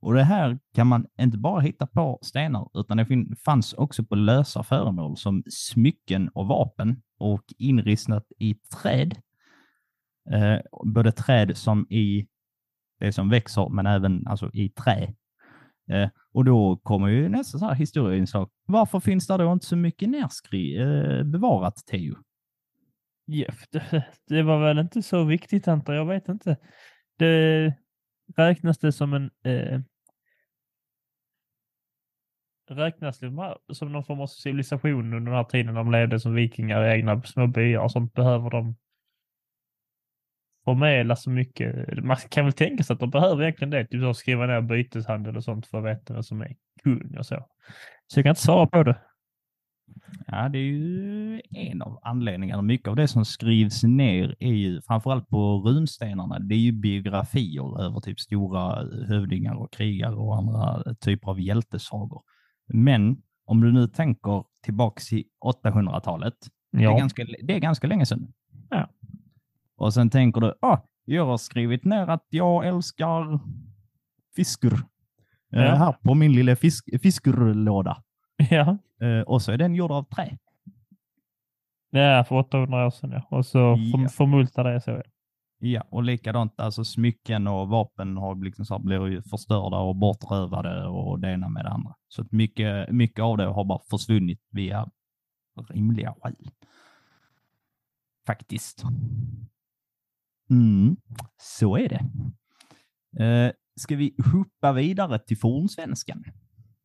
[0.00, 4.14] Och det här kan man inte bara hitta på stenar, utan det fanns också på
[4.14, 9.14] lösa föremål som smycken och vapen och inristat i träd.
[10.30, 12.26] Eh, både träd som i
[13.00, 15.14] det som växer, men även alltså, i trä.
[15.90, 18.50] Eh, och då kommer ju nästa så här historieinslag.
[18.66, 22.14] Varför finns det då inte så mycket nerskri eh, bevarat, Teo?
[23.32, 26.00] Jeff, det, det var väl inte så viktigt antar jag.
[26.00, 26.56] Jag vet inte.
[27.18, 27.74] Det
[28.36, 29.80] räknas det som en eh,
[32.70, 33.32] räknas det
[33.72, 37.22] som någon form av civilisation under den här tiden de levde som vikingar i egna
[37.22, 38.76] små byar och sånt behöver de
[40.64, 42.04] förmedla så mycket.
[42.04, 43.86] Man kan väl tänka sig att de behöver egentligen det.
[43.86, 47.26] Typ att skriva ner byteshandel och sånt för att veta vem som är kung och
[47.26, 47.46] så.
[48.06, 48.96] Så jag kan inte svara på det.
[50.26, 52.62] Ja, det är ju en av anledningarna.
[52.62, 56.38] Mycket av det som skrivs ner är ju framförallt på runstenarna.
[56.38, 58.74] Det är ju biografier över typ stora
[59.08, 62.22] hövdingar och krigare och andra typer av hjältesagor.
[62.68, 63.16] Men
[63.46, 66.34] om du nu tänker tillbaks i 800-talet,
[66.72, 66.98] det, är Ja.
[66.98, 68.32] ganska, det är ganska länge sedan.
[68.70, 68.88] Ja.
[69.76, 73.40] Och sen tänker du, ah, jag har skrivit ner att jag älskar
[74.36, 74.72] fiskur.
[75.52, 75.74] Eh, Ja.
[75.74, 78.02] här på min lilla fisk, fiskurlåda.
[78.50, 78.78] ja.
[79.06, 80.38] Eh, och så är den gjord av trä.
[81.90, 83.22] Ja, för 800 år sedan ja.
[83.36, 84.08] Och så Ja.
[84.08, 84.90] förmultar det så.
[84.90, 85.02] Ja.
[85.64, 89.96] Ja, och likadant, alltså smycken och vapen har liksom så här, blir ju förstörda och
[89.96, 91.94] bortrövade och det ena med det andra.
[92.08, 94.88] Så att mycket, mycket av det har bara försvunnit via
[95.68, 96.50] rimliga skäl.
[98.26, 98.82] Faktiskt.
[100.50, 100.96] Mm,
[101.36, 102.04] så är det.
[103.24, 106.24] Eh, ska vi hoppa vidare till fornsvenskan?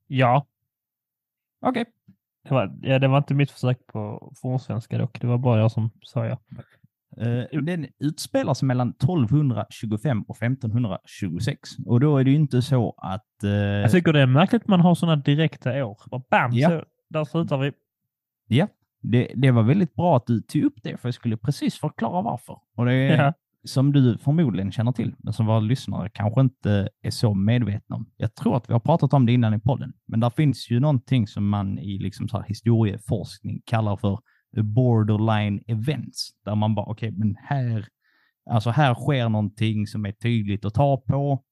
[0.08, 0.46] ja.
[1.62, 1.86] Okej.
[2.44, 5.22] Det var, ja, det var inte mitt försök på fornsvenska dock.
[5.22, 6.38] Det var bara jag som sa ja.
[7.22, 11.70] Eh, Den utspelar sig mellan 1225 och 1526.
[11.86, 13.44] Och då är det ju inte så att...
[13.44, 15.98] eh, Jag tycker det är märkligt att man har sådana direkta år.
[16.12, 16.70] Bara bam, Ja.
[16.70, 17.72] så, där slutar vi.
[18.48, 18.68] Ja,
[19.02, 22.22] det, det var väldigt bra att du tog upp det, för jag skulle precis förklara
[22.22, 22.60] varför.
[22.76, 23.34] Och det Ja.
[23.68, 28.10] Som du förmodligen känner till, men som våra lyssnare kanske inte är så medvetna om.
[28.18, 30.80] Jag tror att vi har pratat om det innan i podden, men där finns ju
[30.80, 34.20] någonting som man i liksom så historieforskning kallar för
[34.64, 37.88] borderline events, där man bara, okej, men här,
[38.50, 41.44] alltså här sker någonting som är tydligt att ta på,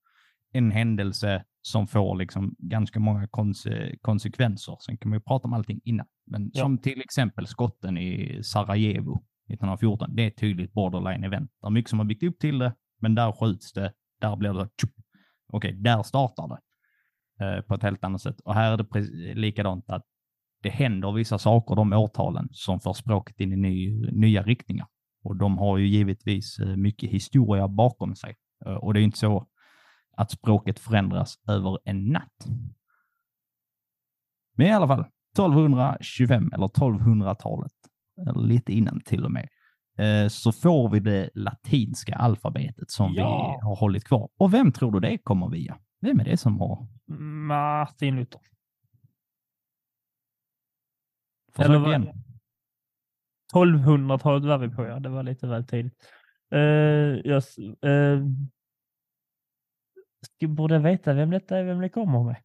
[0.54, 4.78] en händelse som får liksom ganska många konse konsekvenser.
[4.86, 6.06] Sen kan man ju prata om allting innan.
[6.28, 6.62] Men Ja.
[6.64, 10.16] som till exempel skotten i Sarajevo 1914.
[10.16, 11.52] Det är ett tydligt borderline event.
[11.62, 13.94] Det är mycket som har byggt upp till det, men där skjuts det.
[14.22, 14.94] Där blir det tjup.
[15.48, 16.60] Okej, där startar det
[17.46, 18.40] eh, på ett helt annat sätt.
[18.40, 20.04] Och här är det likadant att
[20.62, 24.88] det händer vissa saker de årtalen som för språket in i ny, nya riktningar.
[25.24, 28.36] Och de har ju givetvis eh, mycket historia bakom sig.
[28.66, 29.48] Eh, och det är inte så
[30.18, 32.48] att språket förändras över en natt.
[34.58, 37.72] Men i alla fall, 1225 eller 1200-talet,
[38.22, 39.50] eller lite innan till och med,
[39.98, 43.58] eh, så får vi det latinska alfabetet som Ja.
[43.62, 44.30] vi har hållit kvar.
[44.38, 45.78] Och vem tror du det kommer via?
[46.02, 46.88] Vem är det som har?
[47.48, 48.42] Martin Luther.
[51.52, 52.08] Försök Eller igen.
[53.54, 55.00] 1200-talet var vi på, ja.
[55.00, 55.94] Det var lite väl tidigt.
[56.54, 56.60] Uh,
[57.24, 58.20] jag s- eh,
[60.26, 62.36] ska- borde veta vem detta är, vem det kommer med.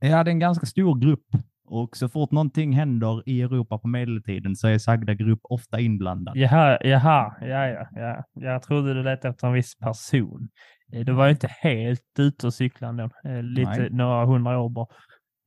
[0.00, 1.26] Ja, det är en ganska stor grupp.
[1.70, 6.36] Och så fort någonting händer i Europa på medeltiden så är sagda grupp ofta inblandad.
[6.36, 8.24] Jaha, jaha, ja, ja, ja.
[8.32, 10.48] Jag trodde du letade efter en viss person.
[10.92, 13.10] Eh, Det var ju inte helt ute och cykla ändå.
[13.24, 13.90] Eh, Lite, Nej.
[13.90, 14.86] några hundra år bara.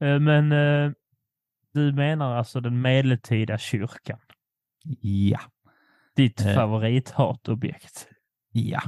[0.04, 0.50] Eh, Men
[1.74, 4.20] du menar alltså den medeltida kyrkan?
[5.02, 5.40] Ja,
[6.16, 6.56] Ditt Eh.
[6.56, 8.08] favorithatobjekt?
[8.52, 8.82] ja.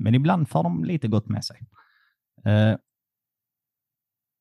[0.00, 1.60] Men ibland får de lite gott med sig.
[2.44, 2.76] Eh,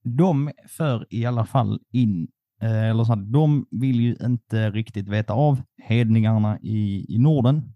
[0.03, 2.27] de för i alla fall in,
[2.61, 7.73] eller så här, de vill ju inte riktigt veta av hedningarna i, i Norden.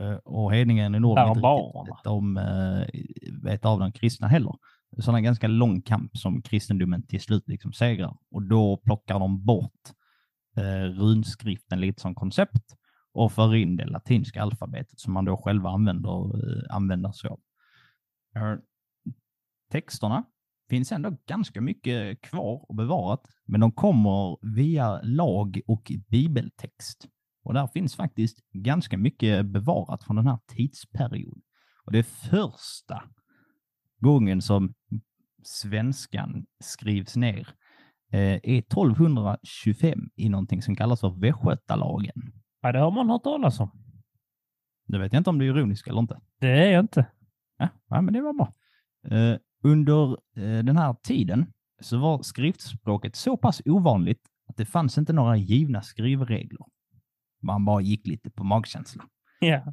[0.00, 2.86] Eh, och hedningarna i Norden inte riktigt de, eh,
[3.42, 4.52] veta av de kristna heller.
[4.98, 8.16] Så det är en ganska lång kamp som kristendomen till slut liksom segrar.
[8.30, 9.80] Och då plockar de bort
[10.56, 12.76] eh, runskriften lite som koncept
[13.12, 17.40] och för in det latinska alfabetet som man då själva använder, eh, använder sig av.
[18.36, 18.58] Eh,
[19.72, 20.24] texterna
[20.70, 27.08] finns ändå ganska mycket kvar och bevarat, men de kommer via lag och bibeltext.
[27.44, 31.42] Och där finns faktiskt ganska mycket bevarat från den här tidsperioden.
[31.84, 33.02] Och det är första
[34.00, 34.74] gången som
[35.42, 37.48] svenskan skrivs ner
[38.12, 42.32] eh, är 1225 i någonting som kallas för Västgötalagen.
[42.60, 43.70] Ja, det har man hört talas om.
[44.86, 46.20] Nu vet jag inte om du är ironisk eller inte.
[46.40, 47.06] Det är jag inte.
[47.58, 48.54] Ja, ja men det var bra.
[49.16, 54.98] Eh, under eh, den här tiden så var skriftspråket så pass ovanligt att det fanns
[54.98, 56.66] inte några givna skrivregler.
[57.42, 59.04] Man bara gick lite på magkänsla.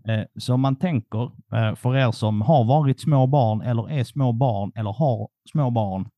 [0.05, 1.23] Eh, så om man tänker,
[1.53, 5.71] eh, för er som har varit små barn eller är små barn eller har små
[5.71, 6.09] barn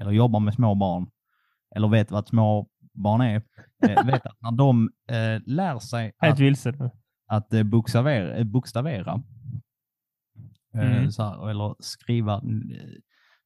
[0.00, 1.10] eller jobbar med små barn
[1.76, 3.42] eller vet vad små barn är,
[3.88, 4.90] eh, vet att när de
[5.46, 6.38] lär sig att
[7.28, 9.22] att bokstavera, bokstavera
[10.74, 11.10] Mm.
[11.18, 12.42] här, eller skriva,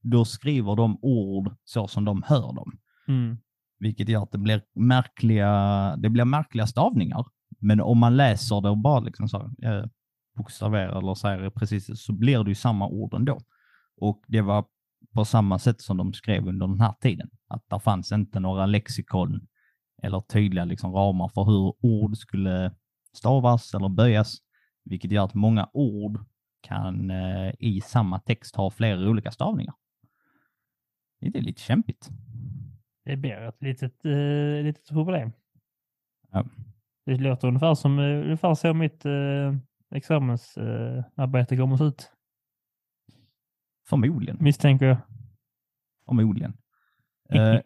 [0.03, 2.79] då skriver de ord så som de hör dem.
[3.09, 3.39] Mm.
[3.79, 7.27] Vilket gör att det blir märkliga, det blir märkliga stavningar.
[7.59, 9.87] Men om man läser det och bara liksom så här, eh,
[10.37, 13.41] bokstaverar eller säger precis så blir det ju samma ord ändå.
[14.01, 14.65] Och det var
[15.15, 17.31] på samma sätt som de skrev under den här tiden.
[17.49, 19.47] Att det fanns inte några lexikon
[20.03, 22.75] eller tydliga liksom ramar för hur ord skulle
[23.13, 24.37] stavas eller böjas,
[24.85, 26.25] vilket gör att många ord
[26.61, 29.75] kan eh, i samma text ha flera olika stavningar.
[31.21, 32.11] Det är lite kämpigt.
[33.05, 35.33] Det blir ett litet, eh, litet problem.
[36.31, 36.45] Ja.
[37.07, 39.57] Det låter ungefär som eh, ungefär så mitt eh,
[39.95, 42.11] examensarbete eh, kommer ut.
[43.89, 44.37] Förmodligen.
[44.41, 44.97] Misstänker jag.
[46.07, 46.53] Förmodligen.
[47.33, 47.61] Eh,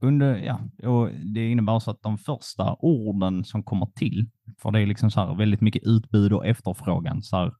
[0.00, 4.80] under, ja, och det innebär så att de första orden som kommer till, för det
[4.80, 7.22] är liksom så här väldigt mycket utbud och efterfrågan.
[7.22, 7.52] Så här,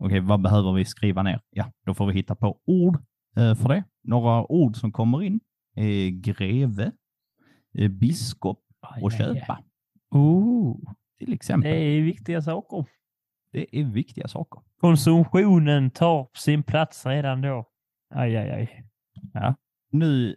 [0.00, 1.40] okej, vad behöver vi skriva ner?
[1.50, 2.98] Ja, då får vi hitta på ord
[3.38, 3.84] för det.
[4.02, 5.40] Några ord som kommer in
[5.76, 6.92] är greve,
[7.78, 8.60] eh, biskop
[9.02, 9.58] och köpa,
[10.10, 10.76] Oh,
[11.18, 11.70] till exempel.
[11.70, 12.84] det är viktiga saker.
[13.52, 14.62] Det är viktiga saker.
[14.80, 17.64] Konsumtionen tar sin plats redan då.
[18.14, 18.84] Aj, aj, aj.
[19.92, 20.36] Nu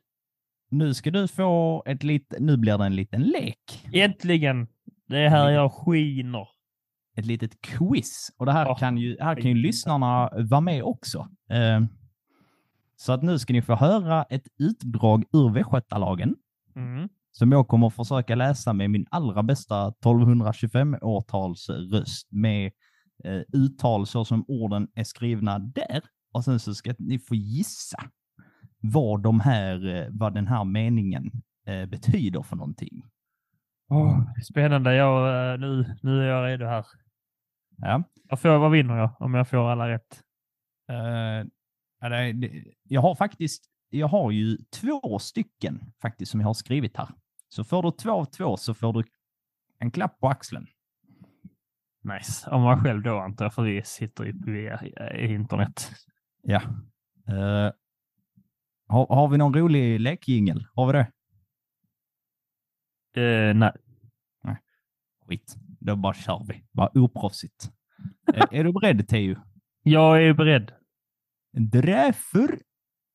[0.70, 3.88] Nu ska du få ett litet, nu blir det en liten lek.
[3.94, 4.68] Äntligen!
[5.08, 6.48] Det är här jag skiner.
[7.18, 8.32] Ett litet quiz.
[8.38, 8.76] Och det här Ja.
[8.76, 11.28] kan ju, här kan ju lyssnarna vara med också.
[11.50, 11.82] Eh,
[13.02, 16.36] så att nu ska ni få höra ett utdrag ur Västgötalagen
[16.76, 17.10] Mm.
[17.32, 22.72] som jag kommer försöka läsa med min allra bästa 1225-årtals röst med
[23.24, 26.02] eh, uttal så som orden är skrivna där.
[26.34, 28.04] Och sen så ska ni få gissa
[28.80, 31.32] vad, de här, eh, vad den här meningen
[31.68, 33.04] eh, betyder för någonting.
[33.90, 34.96] Åh, spännande.
[34.96, 36.86] Jag, eh, nu, nu är jag redo här.
[37.78, 38.04] Ja.
[38.30, 40.22] Jag får, vad vinner jag om jag får alla rätt?
[40.90, 41.48] Eh,
[42.84, 47.10] jag har faktiskt, jag har ju två stycken faktiskt som jag har skrivit här.
[47.50, 49.04] Så får du två av två så får du
[49.80, 50.68] en klapp på axeln.
[52.04, 52.50] Nice.
[52.50, 54.82] Om jag själv då antar jag, för vi sitter ju via
[55.18, 55.92] internet.
[56.42, 56.62] Ja.
[57.28, 57.72] Eh,
[58.88, 60.68] har, har vi någon rolig lekjingel?
[60.74, 61.12] Har vi det?
[63.22, 63.72] Eh, nej.
[65.28, 65.56] Skit.
[65.80, 66.64] Då bara kör vi.
[66.72, 67.72] Bara oproffsigt.
[68.34, 69.36] Eh, är du beredd Teo?
[69.84, 70.72] Jag är beredd.
[71.52, 72.62] Därför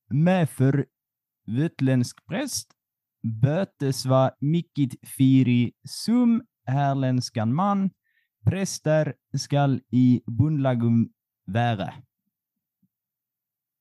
[0.08, 0.86] med för
[1.46, 2.72] utländsk präst
[3.22, 7.90] bötesva mycket firi sum härländskan man
[8.44, 11.12] präster skall i bundlagum
[11.46, 11.94] vara.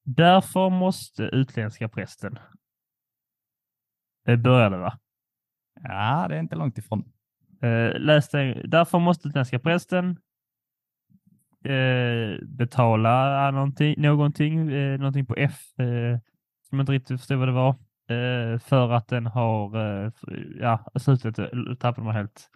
[0.04, 2.40] Därför måste utländska prästen.
[4.26, 5.00] Det började va?
[5.84, 7.14] Ja, det är inte långt ifrån.
[7.62, 8.68] Eh, läs det.
[8.68, 10.20] Därför måste utländska prästen
[11.66, 16.20] eh, betala någonting, någonting, eh, någonting på F, eh,
[16.70, 17.70] som jag inte riktigt förstod vad det var,
[18.10, 20.12] eh, för att den har, eh,
[20.60, 21.48] ja, slutet eh,
[21.80, 22.50] tappade man helt.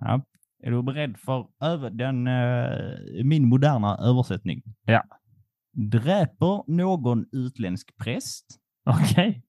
[0.00, 0.22] Ja.
[0.62, 4.62] Är du beredd för över den, eh, min moderna översättning?
[4.84, 5.02] Ja.
[5.72, 8.46] Dräper någon utländsk präst
[8.86, 9.42] Okej.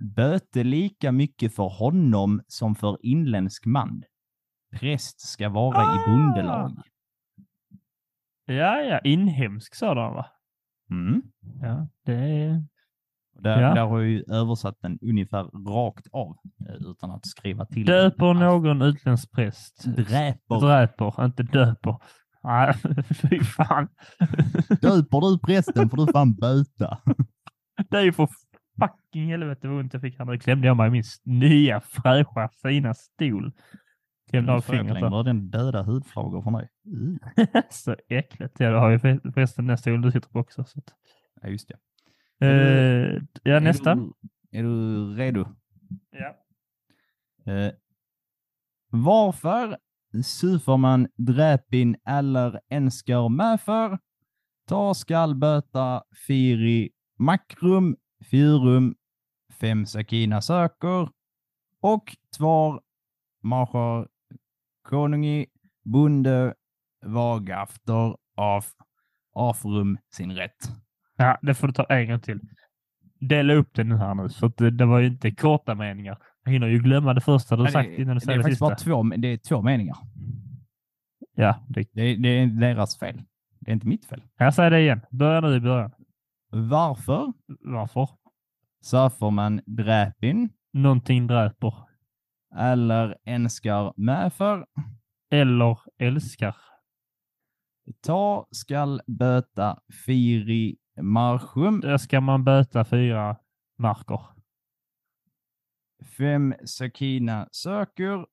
[0.00, 4.02] böter lika mycket för honom som för inländsk man.
[4.80, 6.04] Präst ska vara i Ah!
[6.06, 6.82] bondelag.
[8.46, 10.26] Ja, ja, inhemsk sådan va?
[10.90, 11.22] Mm.
[11.62, 12.64] Ja, det är...
[13.40, 13.74] Där, Ja.
[13.74, 16.36] där har jag ju översatt den ungefär rakt av
[16.68, 17.86] eh, utan att skriva till.
[17.86, 19.84] Döper någon utländsk präst.
[19.84, 20.60] Dräper.
[20.60, 21.96] Dräper, inte döper.
[22.44, 22.74] Nej,
[23.14, 23.88] fy fan.
[24.80, 26.98] Döper du prästen får du fan böta.
[27.90, 28.28] Det är ju för
[28.80, 30.24] fucking helvete vad ont jag fick här.
[30.24, 33.52] Nu klämde jag mig i min nya fräscha fina stol.
[34.34, 35.02] Klämde av fingret.
[35.02, 36.68] längre den döda hudflagor från dig.
[36.86, 37.18] Mm.
[37.70, 38.60] Så äckligt.
[38.60, 40.64] Ja, det har ju för- förresten den stolen du sitter på också.
[40.64, 40.80] Så.
[41.42, 41.76] Ja, just det.
[42.46, 43.90] Eh, ja, nästa.
[43.92, 44.12] Är du,
[44.58, 45.46] är du redo?
[46.10, 46.36] Ja.
[47.52, 47.72] Eh,
[48.90, 49.76] varför
[50.24, 53.98] super man dräpin eller enskar med för?
[54.68, 57.96] Ta skall böta firi makrum,
[58.30, 58.94] fyrum,
[59.60, 61.08] fem sakina söker
[61.80, 62.80] och tvar
[63.42, 64.08] marschar
[64.84, 65.46] konungi
[65.84, 66.54] bonde
[67.06, 68.64] vagafter av
[69.34, 70.68] afrum sin rätt.
[71.16, 72.40] ja, det får du ta en gång till.
[73.20, 76.18] Dela upp det nu här nu, för det, det var ju inte korta meningar.
[76.44, 78.42] Jag hinner ju glömma det första du Nej, sagt det, innan du det säger det
[78.44, 78.92] faktiskt sista.
[78.92, 79.96] bara två, det är två meningar.
[81.36, 83.22] Ja, det, Det, det är deras fel.
[83.60, 84.22] Det är inte mitt fel.
[84.38, 85.00] jag säger det igen.
[85.10, 85.90] Börja nu i början.
[86.50, 87.32] Varför
[87.64, 88.08] Varför?
[88.82, 91.74] surfar man dräpin Någonting dräper.
[92.56, 94.66] Eller enskar med för?
[95.30, 96.56] Eller älskar.
[98.00, 103.36] Ta skall böta firi marschum, Där ska man böta fyra
[103.78, 104.20] marker.
[106.18, 108.26] fem sakina söker,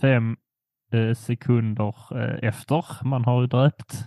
[0.00, 0.36] Fem
[0.92, 4.04] eh, sekunder eh, efter man har dräpt.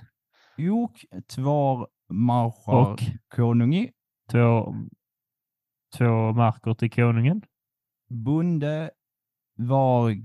[0.71, 2.99] ok, tvar marschar Och
[3.35, 3.91] konungi,
[4.31, 4.75] två,
[5.97, 7.41] två marker till konungen.
[8.09, 8.91] bonde
[9.55, 10.15] var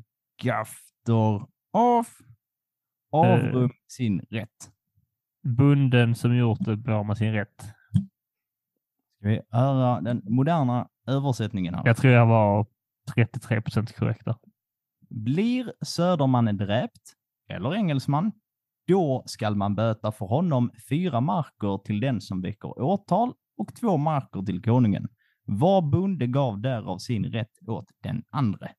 [0.43, 2.07] gafter av,
[3.11, 4.71] avrum sin rätt.
[5.43, 7.62] Bunden som gjort det bör med sin rätt.
[9.19, 11.83] Ska vi höra den moderna översättningen här?
[11.87, 12.67] Jag tror jag var
[13.15, 14.37] 33 procent korrekt där.
[15.09, 17.12] Blir Södermannen dräpt,
[17.49, 18.33] eller engelsman,
[18.87, 23.97] då skall man böta för honom fyra marker till den som väcker åtal och två
[23.97, 25.09] marker till konungen.
[25.45, 28.70] Var bonde gav därav sin rätt åt den andre.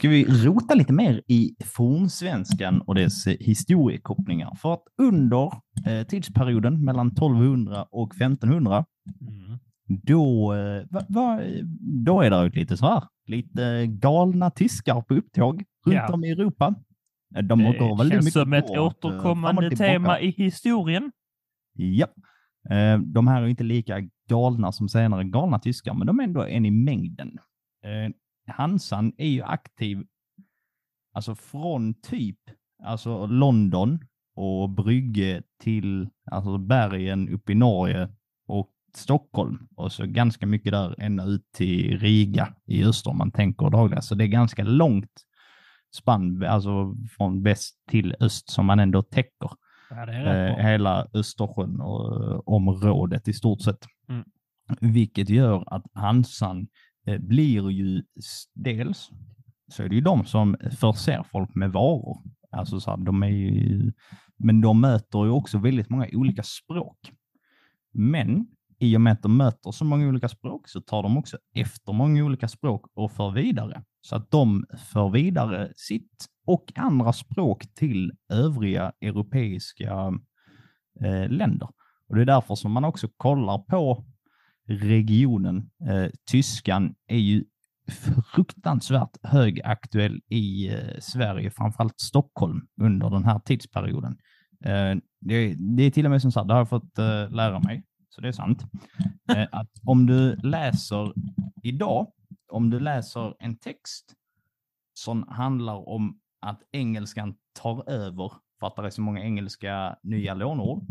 [0.00, 4.54] Ska vi rota lite mer i fornsvenskan och dess historiekopplingar?
[4.54, 5.52] För att under
[5.86, 8.84] eh, tidsperioden mellan 1200 och 1500
[9.20, 9.58] Mm.
[10.02, 11.40] då, eh, va, va,
[12.06, 16.12] då är det lite så här, lite galna tyskar på upptåg runt Ja.
[16.12, 16.74] om i Europa.
[17.36, 21.12] Eh, De Det går väldigt känns mycket som ett eh, återkommande tema i historien.
[21.72, 22.06] Ja.
[22.70, 26.42] Eh, De här är inte lika galna som senare galna tyskar, men de är ändå
[26.46, 27.38] en i mängden.
[28.50, 30.04] Hansan är ju aktiv,
[31.14, 32.38] alltså från typ
[32.82, 33.98] alltså London
[34.34, 38.08] och Brygge till alltså bergen uppe i Norge
[38.46, 43.32] och Stockholm och så ganska mycket där ända ut till Riga i öster om man
[43.32, 44.02] tänker dagligen.
[44.02, 45.10] Så det är ganska långt
[45.96, 49.50] spann, alltså från väst till öst som man ändå täcker.
[49.90, 53.86] Eh, hela Östersjön och eh, området i stort sett.
[54.08, 54.24] Mm.
[54.80, 56.66] Vilket gör att Hansan
[57.06, 58.02] Eh, blir ju
[58.54, 59.10] dels
[59.68, 62.22] så är det ju de som förser folk med varor.
[62.50, 63.92] Alltså så här, de är ju,
[64.36, 67.12] men de möter ju också väldigt många olika språk.
[67.92, 68.46] Men
[68.78, 71.92] i och med att de möter så många olika språk så tar de också efter
[71.92, 73.82] många olika språk och för vidare.
[74.00, 80.12] Så att de för vidare sitt och andra språk till övriga europeiska
[81.00, 81.68] eh, länder.
[82.08, 84.04] Och Det är därför som man också kollar på
[84.70, 85.70] regionen.
[85.88, 87.44] Eh, tyskan är ju
[88.34, 94.18] fruktansvärt högaktuell i eh, Sverige, framförallt Stockholm under den här tidsperioden.
[94.64, 97.60] Eh, det, det är till och med som sagt, det har jag fått eh, lära
[97.60, 98.62] mig, så det är sant,
[99.36, 101.12] eh, att om du läser
[101.62, 102.12] idag,
[102.52, 104.14] om du läser en text
[104.94, 110.34] som handlar om att engelskan tar över för att det är så många engelska nya
[110.34, 110.82] lånord,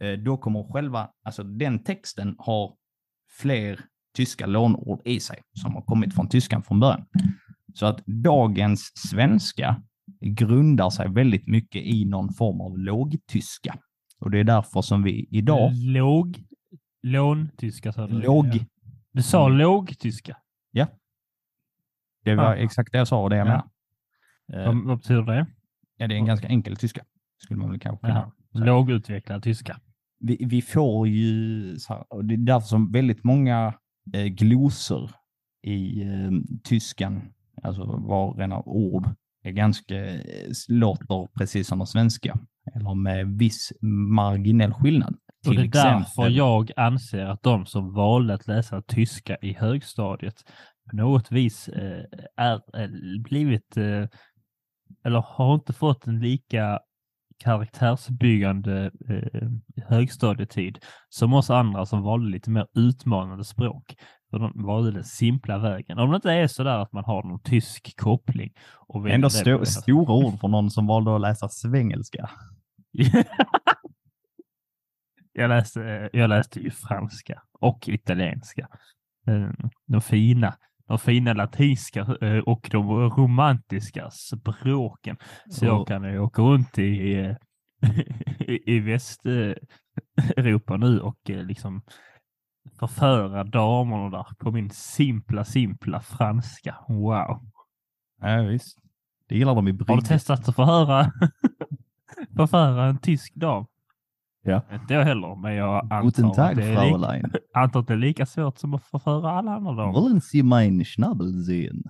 [0.00, 2.74] eh, då kommer själva, alltså den texten har
[3.40, 3.80] fler
[4.16, 7.06] tyska lånord i sig som har kommit från tyskan från början.
[7.74, 9.82] Så att dagens svenska
[10.20, 13.76] grundar sig väldigt mycket i någon form av lågtyska.
[14.20, 16.44] Och det är därför som vi idag, Låg,
[17.02, 18.20] låntyska sa du?
[18.22, 18.64] låg,
[19.12, 19.58] Du sa Mm.
[19.58, 20.36] lågtyska.
[22.24, 22.56] det var Ah.
[22.56, 23.62] exakt det jag sa och det jag Ja.
[24.48, 24.66] menar.
[24.66, 25.46] Vad, vad betyder det?
[25.96, 27.04] Ja, det är en ganska enkel tyska,
[27.38, 28.64] skulle man väl kanske kunna Ja.
[28.64, 29.80] Lågutvecklad tyska.
[30.26, 33.74] Vi, vi får ju, här, det är därför som väldigt många
[34.12, 35.10] eh, glosor
[35.62, 36.30] i eh,
[36.64, 37.22] tyskan,
[37.62, 39.08] alltså var rena ord,
[39.42, 42.38] är ganska, eh, låter precis som de svenska,
[42.74, 43.72] eller med viss
[44.14, 45.16] marginell skillnad.
[45.46, 50.44] Och det är därför jag anser att de som valde att läsa tyska i högstadiet
[50.90, 52.04] på något vis eh,
[52.36, 52.90] är eh,
[53.22, 54.08] blivit eh,
[55.04, 56.80] eller har inte fått en lika
[57.44, 59.48] karaktärsbyggande eh,
[59.88, 60.78] högstadietid
[61.08, 63.94] som oss andra som valde lite mer utmanande språk.
[64.30, 65.98] För de valde den simpla vägen.
[65.98, 68.52] Om det inte är så där att man har någon tysk koppling.
[68.86, 69.66] Och Ändå det.
[69.66, 72.30] stora ord för någon som valde att läsa svengelska.
[75.32, 78.68] jag, läste, jag läste ju franska och italienska.
[79.26, 79.50] Eh,
[79.86, 80.54] De fina,
[80.88, 85.16] de fina latinska eh, och de romantiska språken.
[85.50, 87.34] Så jag kan ju åka runt i,
[88.66, 91.82] i Västeuropa nu och eh, liksom
[92.78, 96.76] förföra damerna där på min simpla, simpla franska.
[96.88, 97.40] Wow.
[98.20, 98.78] Ja, visst.
[99.28, 100.06] Det gillar de i Har du Brygge.
[100.06, 101.04] testat att förhöra,
[102.36, 103.66] förföra en tysk dam?
[104.46, 104.62] Ja.
[104.72, 107.32] Inte jag heller, men jag antar att, Tag, det är Fraulein.
[107.54, 109.92] antar att det är lika svårt som att förföra alla andra damer.
[109.92, 111.82] Wollen Sie meinen Schnabel sehen?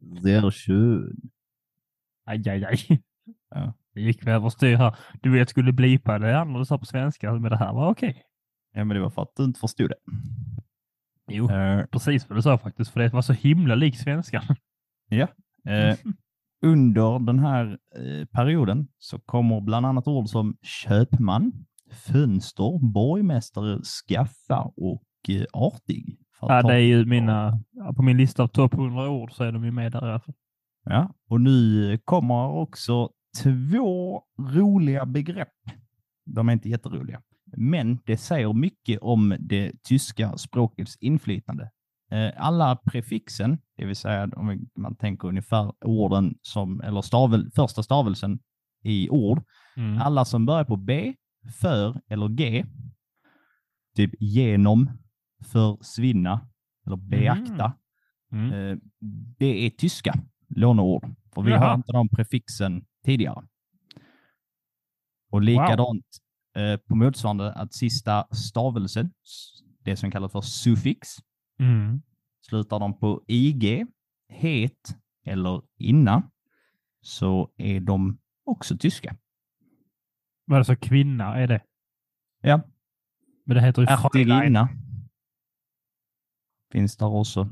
[0.22, 1.30] Sehr schön.
[2.26, 3.02] Aj, aj, aj.
[3.50, 3.74] Ja.
[3.94, 4.96] Det gick väl överstyr här.
[5.22, 8.22] Du vet, skulle blipa det andra du sa på svenska, men det här var okej.
[8.74, 9.96] Ja, men det var för att du inte förstod det.
[11.28, 14.42] Jo, Eh, precis vad du sa faktiskt, för det var så himla lik svenska.
[15.10, 15.96] eh,
[16.62, 21.52] under den här eh, perioden så kommer bland annat ord som köpman,
[21.90, 26.18] fönster, borgmästare, skaffa och eh, artig.
[26.40, 27.62] Ja, det är ju mina,
[27.96, 30.20] på min lista av topp 100 ord så är de ju med där i alla
[30.20, 30.34] fall.
[30.84, 33.10] Ja, och nu kommer också
[33.42, 35.48] två roliga begrepp.
[36.26, 37.22] De är inte jätteroliga,
[37.56, 41.70] men det säger mycket om det tyska språkets inflytande.
[42.10, 47.82] Eh, Alla prefixen, det vill säga om man tänker ungefär orden som, eller stavel, första
[47.82, 48.38] stavelsen
[48.82, 49.42] i ord,
[49.76, 49.98] Mm.
[49.98, 51.14] alla som börjar på B,
[51.60, 52.64] för eller G,
[53.96, 54.90] typ genom,
[55.52, 56.48] försvinna
[56.86, 57.72] eller beakta,
[58.32, 58.52] Mm.
[58.52, 58.78] Eh,
[59.38, 60.14] det är tyska
[60.48, 61.14] låneord.
[61.34, 61.68] För vi Jaha.
[61.68, 63.42] har inte de prefixen tidigare.
[65.30, 66.06] Och likadant
[66.56, 69.12] eh, på motsvarande att sista stavelsen,
[69.84, 71.08] det som kallas för suffix,
[71.60, 72.02] Mm.
[72.40, 73.86] slutar de på ig,
[74.28, 76.30] het eller inna,
[77.00, 79.16] så är de också tyska.
[80.44, 81.62] Vad är det för kvinna är det?
[82.42, 82.60] Ja,
[83.46, 84.68] Men det heter ju ärtiginna
[86.72, 87.48] finns där också.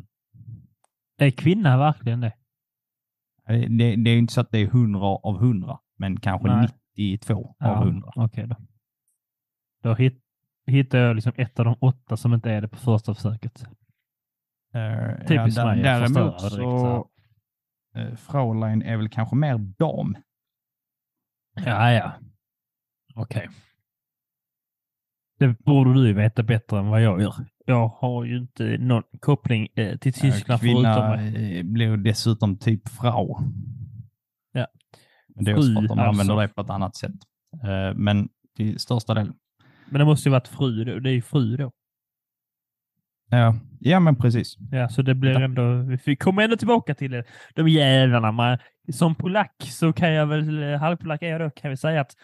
[1.16, 2.32] Är kvinna verkligen det?
[3.48, 6.48] Eh, Det, det är ju inte så att det är 100 av 100, men kanske
[6.48, 6.68] Nej.
[6.96, 8.12] 92 Ja, av 100.
[8.16, 8.56] Okej då.
[9.82, 10.22] Då hit,
[10.66, 13.64] hittar jag liksom ett av de åtta som inte är det på första försöket.
[14.74, 17.08] Uh, Typiskt ja, mig Däremot så så,
[17.96, 20.16] uh, Fraulein är väl kanske mer dam.
[21.66, 22.12] Ja, ja.
[23.14, 23.48] Okej.
[25.38, 27.34] Det borde du veta bättre än vad jag gör.
[27.66, 31.58] Jag har ju inte någon koppling eh, till Tyskland förutom Kvinna mig.
[31.58, 33.36] eh, blir dessutom typ frau.
[34.52, 34.66] Ja.
[35.34, 36.36] Men det är också för att de använder alltså.
[36.36, 37.14] det på ett annat sätt.
[37.94, 39.32] Men till största del.
[39.90, 40.98] Men det måste ju varit fru då.
[40.98, 41.72] Det är ju fru då.
[43.31, 44.57] Ja, ja men precis.
[44.70, 47.24] Ja, så det blir ändå, vi kommer ändå tillbaka till det.
[47.55, 48.33] De jävlarna.
[48.33, 48.59] Man,
[48.93, 52.14] som polack så kan jag väl, eh, halvpolack är jag då, kan vi säga att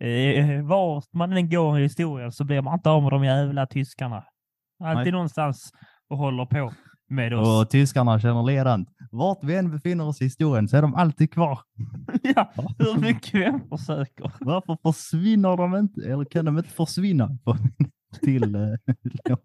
[0.00, 3.66] eh, vart man än går i historien så blir man inte av med de jävla
[3.66, 4.24] tyskarna.
[4.84, 5.12] Alltid Nej.
[5.12, 5.72] någonstans
[6.08, 6.72] och håller på
[7.10, 7.48] med oss.
[7.48, 8.88] Och tyskarna känner ledant.
[9.10, 11.58] Vart vi än befinner oss i historien så är de alltid kvar.
[12.22, 14.32] ja, hur mycket vi än försöker.
[14.40, 16.00] Varför försvinner de inte?
[16.12, 17.38] Eller kan de inte försvinna
[18.22, 18.60] till eh?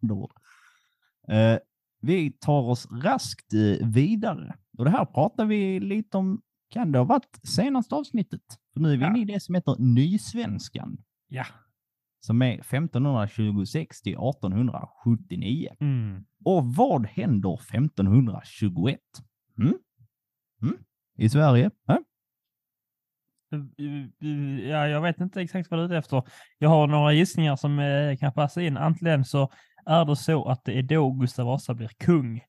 [1.28, 1.58] Eh,
[2.02, 4.56] vi tar oss raskt eh, vidare.
[4.78, 8.42] Och det här pratar vi lite om, kan det ha varit senaste avsnittet?
[8.74, 9.10] För nu är vi Ja.
[9.10, 10.98] inne i det som heter nysvenskan,
[11.28, 11.46] Ja.
[12.20, 15.70] som är 1526 till 1879.
[15.80, 16.26] Mm.
[16.46, 19.00] Och vad händer 1521?
[19.58, 19.74] Mm?
[20.62, 20.78] Mm?
[21.18, 21.72] I Sverige?
[21.90, 21.98] Äh?
[24.70, 26.24] Ja, jag vet inte exakt vad du är ute efter.
[26.58, 28.78] Jag har några gissningar som eh, kan passa in.
[28.78, 29.52] Antingen så
[29.88, 32.38] är det så att det är då Gustav Vasa blir kung.
[32.38, 32.44] Eh,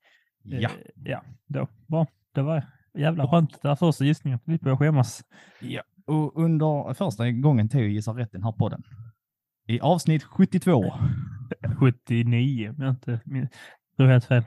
[0.61, 0.71] Ja.
[1.05, 1.69] ja, då.
[1.89, 2.07] Bra.
[2.35, 2.63] Det var
[2.99, 3.63] jävla skönt.
[3.63, 4.39] Det var första gissningen.
[4.45, 5.25] Vi börjar skämmas.
[5.61, 8.83] Ja, och under första gången Theo gissar rätt den här podden.
[9.67, 10.85] I avsnitt 72.
[11.79, 13.51] 79, om jag inte minns.
[13.99, 14.43] Helt fel.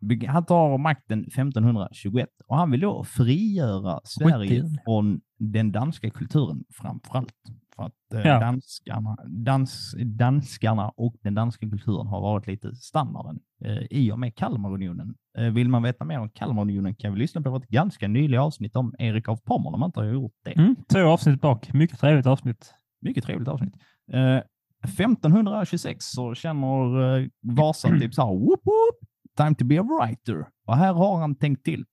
[0.00, 4.78] Beg- han tar makten 1521 och han vill då frigöra Sverige Skitkul.
[4.84, 7.34] från den danska kulturen framför allt.
[7.76, 8.40] För att eh, Ja.
[8.40, 14.34] danskarna, dans, danskarna och den danska kulturen har varit lite standarden eh, i och med
[14.36, 15.14] Kalmarunionen.
[15.38, 18.76] Eh, vill man veta mer om Kalmarunionen kan vi lyssna på ett ganska nyligt avsnitt
[18.76, 20.52] om Erik av Pommern om man inte har gjort det.
[20.52, 21.72] Mm, två avsnitt bak.
[21.72, 22.74] Mycket trevligt avsnitt.
[23.00, 23.74] Mycket trevligt avsnitt.
[24.12, 24.40] Eh,
[24.84, 28.96] 1526 så känner eh, Vasa typ så här, whoop, whoop,
[29.36, 30.46] time to be a writer.
[30.66, 31.84] Och här har han tänkt till.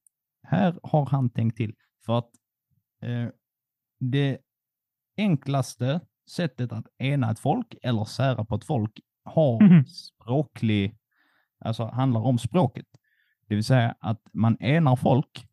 [0.48, 1.74] Här har han tänkt till.
[2.06, 2.30] För att
[3.04, 3.30] eh,
[4.00, 4.38] det
[5.20, 5.99] enklaste
[6.30, 9.86] sättet att ena ett folk eller sära på ett folk har Mhm.
[9.86, 10.97] språklig,
[11.65, 12.86] alltså handlar om språket.
[13.47, 15.45] Det vill säga att man enar folk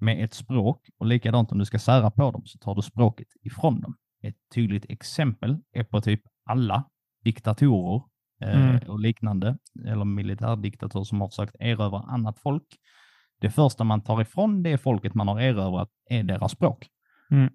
[0.00, 3.28] med ett språk och likadant om du ska sära på dem så tar du språket
[3.42, 3.96] ifrån dem.
[4.22, 6.84] Ett tydligt exempel är på typ alla
[7.24, 8.02] diktatorer
[8.40, 8.88] eh, Mm.
[8.90, 12.62] och liknande, eller militärdiktatorer som har försökt erövra annat folk.
[13.40, 16.88] Det första man tar ifrån det folket man har erövrat är deras språk.
[17.30, 17.52] Mm.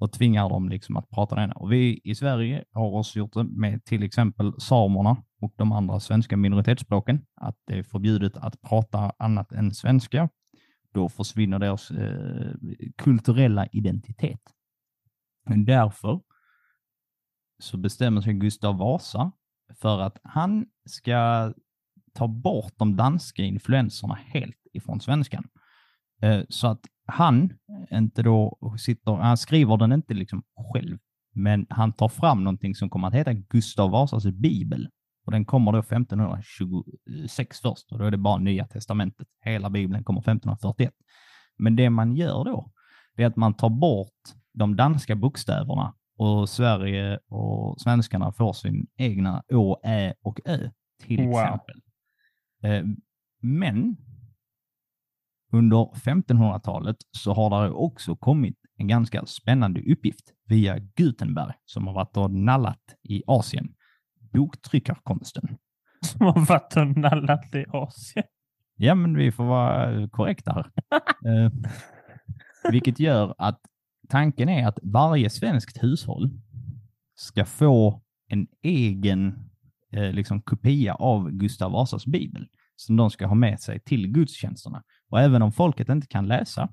[0.00, 1.52] Och tvingar dem liksom att prata det.
[1.56, 6.00] Och vi i Sverige har också gjort det med till exempel samerna och de andra
[6.00, 7.26] svenska minoritetsspråken.
[7.34, 10.28] Att det är förbjudet att prata annat än svenska.
[10.94, 12.52] Då försvinner deras eh,
[12.96, 14.40] kulturella identitet.
[15.46, 16.20] Men därför
[17.58, 19.32] så bestämmer sig Gustav Vasa
[19.80, 21.52] för att han ska
[22.12, 25.48] ta bort de danska influenserna helt ifrån svenskan.
[26.22, 27.52] Eh, Så att han
[27.90, 30.42] inte då sitter, han skriver den inte liksom
[30.72, 30.98] själv,
[31.34, 34.88] men han tar fram någonting som kommer att heta Gustav Vasas bibel.
[35.26, 39.26] Och den kommer då 1526 först och då är det bara Nya Testamentet.
[39.44, 40.92] Hela bibeln kommer 1541.
[41.58, 42.70] Men det man gör då,
[43.16, 44.20] det är att man tar bort
[44.54, 50.70] de danska bokstäverna och Sverige och svenskarna får sin egna å, ä och ö
[51.06, 51.80] till exempel.
[52.62, 52.84] Eh,
[53.40, 53.96] Men
[55.52, 61.94] under 1500-talet så har det också kommit en ganska spännande uppgift via Gutenberg som har
[61.94, 63.74] varit och nallat i Asien.
[64.32, 65.56] Boktryckarkonsten.
[66.04, 68.26] Som har varit och nallat i Asien.
[68.76, 70.70] Ja, men vi får vara korrekta här.
[71.44, 71.52] eh,
[72.70, 73.60] vilket gör att
[74.08, 76.30] tanken är att varje svenskt hushåll
[77.14, 79.50] ska få en egen
[79.92, 82.46] eh, liksom kopia av Gustav Vasas bibel
[82.76, 84.82] som de ska ha med sig till gudstjänsterna.
[85.12, 86.68] Och även om folket inte kan läsa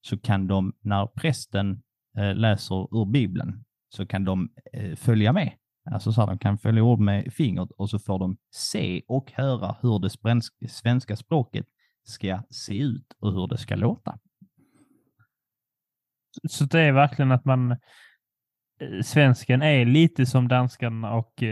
[0.00, 1.82] så kan de, när prästen
[2.18, 5.52] eh, läser ur bibeln, så kan de eh, följa med.
[5.90, 9.32] Alltså så här, de kan följa ord med fingret och så får de se och
[9.32, 10.10] höra hur det
[10.68, 11.66] svenska språket
[12.04, 14.18] ska se ut och hur det ska låta.
[16.48, 17.70] Så det är verkligen att man...
[18.80, 21.42] Eh, svensken är lite som danskarna och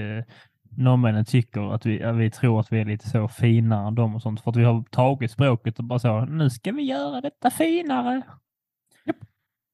[0.77, 4.15] norrmännen tycker att vi, att vi tror att vi är lite så finare än dem
[4.15, 4.41] och sånt.
[4.41, 8.23] För att vi har tagit språket och bara så, nu ska vi göra detta finare.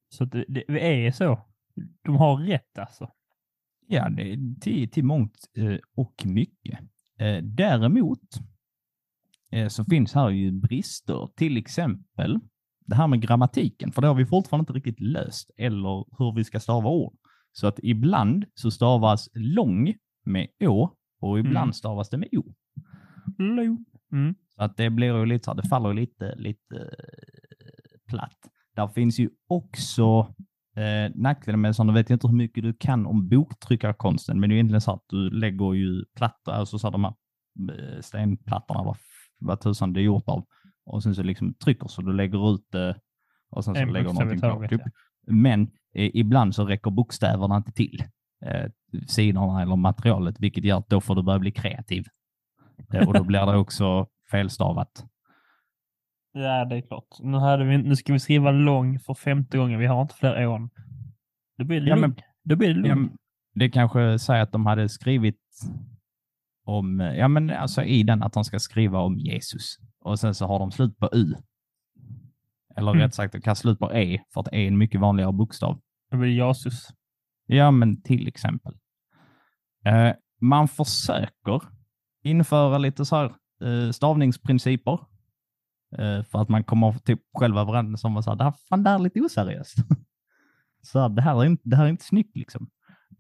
[0.09, 1.41] Så det, det, vi är så.
[2.05, 3.11] De har rätt alltså.
[3.87, 6.79] Ja, det är till, till mångt eh, och mycket.
[7.19, 8.21] Eh, Däremot
[9.53, 12.41] eh, så finns här ju brister, till exempel
[12.87, 16.45] det här med grammatiken, för det har vi fortfarande inte riktigt löst, eller hur vi
[16.45, 17.17] ska stava ord.
[17.53, 19.95] Så att ibland så stavas lång
[20.27, 21.73] med å och ibland Mm.
[21.73, 22.55] stavas det med o.
[24.13, 24.35] Mm.
[24.57, 28.39] Så att det blir ju lite så det faller lite, lite eh, platt.
[28.77, 30.35] Där finns ju också
[30.77, 34.55] eh, nackdelen med sådana, vet jag inte hur mycket du kan om boktryckarkonsten, men det
[34.55, 37.15] är egentligen så att du lägger ju plattor, alltså så de här
[37.79, 38.97] eh, stenplattorna, vad,
[39.39, 40.47] vad tusan det är gjort av,
[40.87, 43.01] och sen så liksom trycker så du lägger ut det
[43.51, 44.67] och sen så En lägger någonting på.
[44.69, 44.81] Typ.
[44.85, 44.91] ja.
[45.33, 45.63] Men
[45.95, 48.05] eh, ibland så räcker bokstäverna inte till
[48.47, 48.71] eh,
[49.07, 52.05] sidorna eller materialet, vilket gör att då får du börja bli kreativ.
[52.93, 55.05] Eh, och då blir det också felstavat.
[56.33, 57.07] Ja, det är klart.
[57.21, 59.79] Nu, hade vi, nu ska vi skriva lång för femte gången.
[59.79, 60.71] Vi har inte fler ån.
[61.59, 62.01] Då blir det Ja, lugn.
[62.11, 62.89] men- Då blir det.
[62.89, 63.17] Ja, men
[63.55, 65.41] det kanske säger att de hade skrivit
[66.65, 70.47] om, ja men alltså i den att de ska skriva om Jesus och sen så
[70.47, 71.35] har de slut på U.
[72.77, 73.03] Eller Mm.
[73.03, 75.81] rätt sagt, de kan slut på E för att E är en mycket vanligare bokstav.
[76.11, 76.89] Då blir det Jasus.
[77.47, 78.75] Ja, men till exempel.
[79.87, 81.63] Eh, man försöker
[82.23, 85.01] införa lite så här eh, stavningsprinciper
[85.99, 88.99] eh, för att man kommer typ själv överens om att det här, fan, det här
[88.99, 89.77] är lite oseriöst.
[90.83, 92.71] så här, det, här är inte, det här är inte snyggt liksom.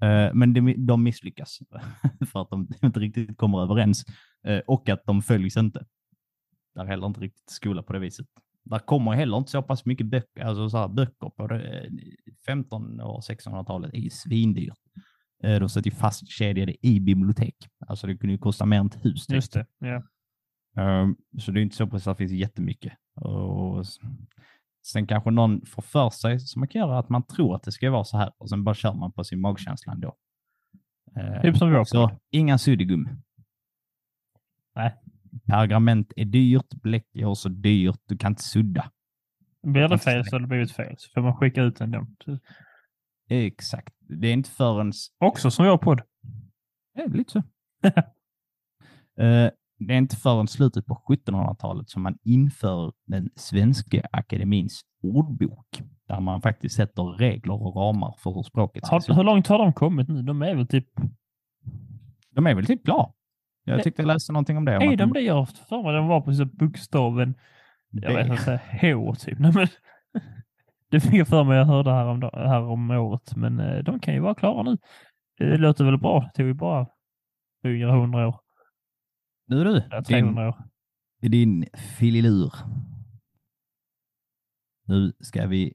[0.00, 1.58] Eh, men de, de misslyckas
[2.32, 4.04] för att de inte riktigt kommer överens
[4.46, 5.86] eh, och att de följs inte.
[6.74, 8.26] Där är heller inte riktigt skola på det viset.
[8.64, 11.90] Där kommer heller inte så pass mycket böcker, alltså så här, böcker på det, eh,
[12.46, 14.85] 15 och 1600-talet är ju svindyrt.
[15.42, 17.56] De sätter ju fastkedjade i bibliotek.
[17.86, 19.26] Alltså det kunde ju kosta mer än ett hus.
[19.26, 19.34] typ.
[19.34, 19.66] Just det.
[19.78, 20.02] Ja.
[20.82, 22.92] Ehm, Så det är inte så precis att det finns jättemycket.
[23.14, 23.86] Och
[24.86, 27.72] sen kanske någon får för sig, som man kan göra, att man tror att det
[27.72, 30.16] ska vara så här och sen bara kör man på sin magkänsla ändå.
[31.16, 33.08] Eh, Typ som Så inga suddgum.
[34.74, 34.94] Nej.
[35.46, 38.90] Pergament är dyrt, bläck är också dyrt, du kan inte sudda.
[39.62, 40.94] Blir det fel så har det blivit fel.
[40.98, 42.16] Så får man skicka ut en dom.
[43.28, 43.94] Exakt.
[44.08, 44.92] Det är inte förrän...
[45.18, 46.02] Också som vår podd.
[46.94, 47.42] Ja, lite så.
[49.18, 55.82] Eh, det är inte förrän slutet på 1700-talet som man inför den svenska akademins ordbok,
[56.08, 59.18] där man faktiskt sätter regler och ramar för hur språket ska se ut.
[59.18, 60.22] hur långt har de kommit nu?
[60.22, 60.88] De är väl typ...
[62.30, 63.12] De är väl typ klara.
[63.64, 64.76] Jag tyckte jag läste någonting om det.
[64.76, 65.20] om Är de det?
[65.20, 67.34] Jag har för mig de var på bokstaven...
[67.90, 69.38] Jag vet inte, H typ.
[69.38, 69.68] Nej, men,
[70.96, 74.00] det fick jag för mig jag hörde här om, här om året, men eh, de
[74.00, 74.78] kan ju vara klara nu.
[75.38, 76.20] Det låter väl bra.
[76.20, 76.86] Det tog ju bara
[77.62, 78.40] 400 år.
[79.46, 80.64] Nu du, Ja, din, 300 år.
[81.20, 81.66] din
[81.98, 82.52] fililur.
[84.86, 85.72] Nu ska vi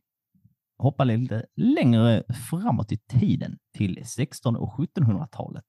[0.78, 5.64] hoppa lite längre framåt i tiden till 1600 och 1700-talet.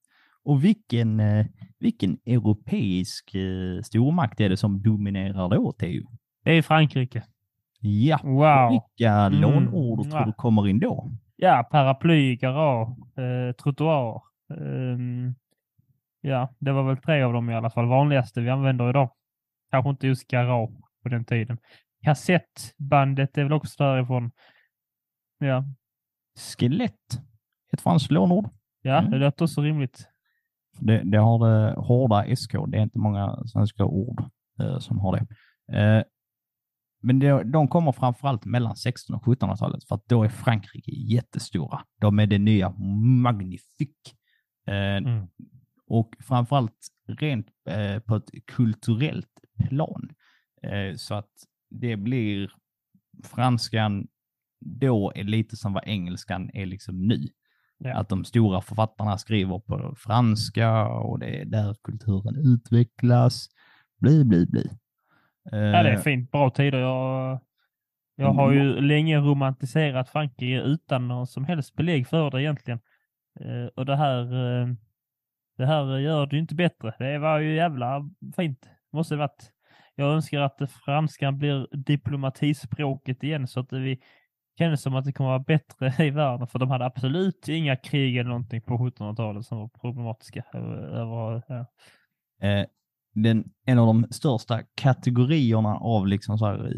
[0.45, 1.47] Och vilken, eh,
[1.79, 6.03] vilken europeisk eh, stormakt är det som dominerar då, Theo?
[6.45, 7.25] Det är Frankrike.
[7.85, 8.71] Ja, Wow.
[8.71, 10.27] vilka Mm, lånord tror ja.
[10.27, 11.11] du kommer in då?
[11.37, 14.23] Ja, paraply, garage, eh, trottoar.
[14.59, 15.35] ehm,
[16.21, 17.87] ja, det var väl tre av dem i alla fall.
[17.89, 19.11] Vanligaste vi använder idag.
[19.71, 20.71] Kanske inte just garage
[21.03, 21.59] på den tiden.
[22.05, 24.31] Kassettbandet är väl också därifrån.
[25.39, 25.65] Ja,
[26.59, 27.21] Skelett,
[27.73, 28.49] ett franskt lånord.
[28.83, 29.11] ja Mm.
[29.11, 30.09] det låter också rimligt.
[30.81, 32.53] Det, det har det hårda SK.
[32.69, 34.23] Det är inte många svenska ord
[34.61, 35.27] eh, som har det.
[35.79, 36.03] Eh,
[37.03, 41.81] men det, de kommer framförallt mellan 1600 och 1700-talet för att då är Frankrike jättestora.
[42.01, 42.71] De är det nya
[43.23, 44.13] Magnifique.
[44.67, 45.27] Eh, Mm.
[45.87, 49.29] och framförallt rent eh, på ett kulturellt
[49.69, 50.09] plan.
[50.63, 51.31] Eh, så att
[51.71, 52.51] det blir
[53.25, 54.07] franskan
[54.61, 57.29] då är lite som vad engelskan är liksom nu.
[57.79, 57.95] Ja.
[57.97, 63.49] Att de stora författarna skriver på franska och det är där kulturen utvecklas.
[64.01, 64.71] Bli, bli, bli.
[65.45, 66.31] Ja, det är Eh, fint.
[66.31, 66.79] Bra tider.
[66.79, 67.41] Jag,
[68.17, 72.81] jag har ju länge romantiserat Frankrike utan någon som helst belägg för det egentligen.
[73.41, 74.69] Eh, och det här, eh,
[75.57, 76.95] det här gör det ju inte bättre.
[76.99, 78.71] Det var ju jävla fint.
[78.93, 79.53] Måste det varit.
[79.95, 84.01] Jag önskar att det franskan blir diplomatispråket igen så att vi
[84.59, 86.47] känns som att det kommer vara bättre i världen.
[86.47, 90.45] För de hade absolut inga krig eller någonting på 1700-talet som var problematiska.
[90.53, 91.67] Över, över, ja.
[92.49, 92.67] eh,
[93.15, 96.73] den, en av de största kategorierna av liksom så här, eh,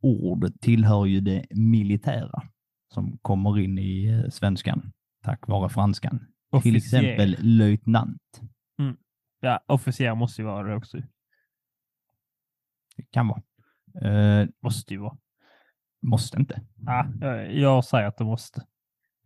[0.00, 2.42] ord tillhör ju det militära
[2.94, 4.92] som kommer in i eh, svenskan
[5.24, 6.18] tack vare franskan.
[6.18, 6.76] Till Officier.
[6.76, 8.40] exempel löjtnant.
[9.40, 10.98] Ja, officer måste ju vara det också.
[12.96, 13.42] Det kan vara.
[14.42, 15.16] Eh, Måste ju vara.
[16.02, 16.62] måste inte.
[16.76, 18.60] Ja, jag, jag säger att det måste.
[18.60, 18.66] Det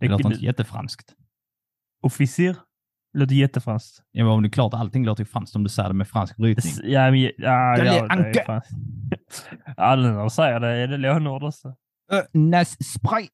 [0.07, 1.15] Det, låter inte jättefranskt.
[2.03, 2.57] Officer.
[3.15, 4.03] Låter jättefranskt.
[4.13, 6.37] Ja, men det är klart, allting låter ju franskt om du säger det med fransk
[6.37, 6.73] brytning.
[6.83, 8.71] Ja, men, ja, ja, det är franskt.
[9.77, 11.69] Nu när du säger det är det lånord också.
[12.13, 13.29] Uh, Nässpray!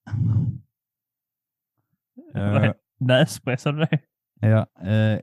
[2.34, 4.00] Eh, Nässpray, sa du det?
[4.40, 5.20] Ja, eh,